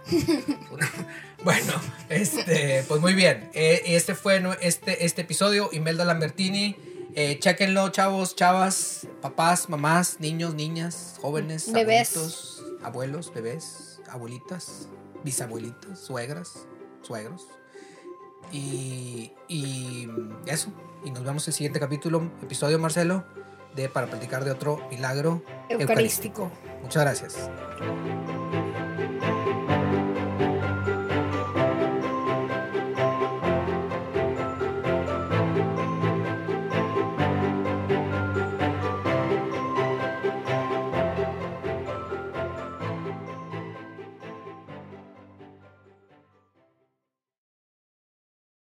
Bueno, 1.43 1.73
este, 2.09 2.83
pues 2.87 2.99
muy 3.01 3.13
bien. 3.13 3.49
Eh, 3.53 3.81
este 3.85 4.15
fue 4.15 4.41
este, 4.61 5.05
este 5.05 5.21
episodio. 5.21 5.69
Imelda 5.71 6.03
Lambertini. 6.05 6.75
Eh, 7.17 7.39
chéquenlo, 7.39 7.87
chavos, 7.89 8.35
chavas, 8.35 9.07
papás, 9.21 9.69
mamás, 9.69 10.19
niños, 10.19 10.53
niñas, 10.53 11.15
jóvenes, 11.21 11.71
Bebés. 11.71 12.13
abuelitos, 12.17 12.54
abuelos, 12.85 13.33
bebés, 13.33 14.01
abuelitas, 14.09 14.89
bisabuelitas, 15.23 15.99
suegras, 15.99 16.67
suegros. 17.01 17.47
Y, 18.51 19.31
y 19.47 20.07
eso. 20.45 20.71
Y 21.03 21.11
nos 21.11 21.23
vemos 21.23 21.47
en 21.47 21.51
el 21.51 21.55
siguiente 21.55 21.79
capítulo, 21.79 22.31
episodio, 22.41 22.79
Marcelo, 22.79 23.25
de 23.75 23.89
para 23.89 24.07
platicar 24.07 24.43
de 24.45 24.51
otro 24.51 24.79
milagro 24.89 25.41
Eucarístico. 25.69 26.51
Muchas 26.81 27.03
gracias. 27.03 27.49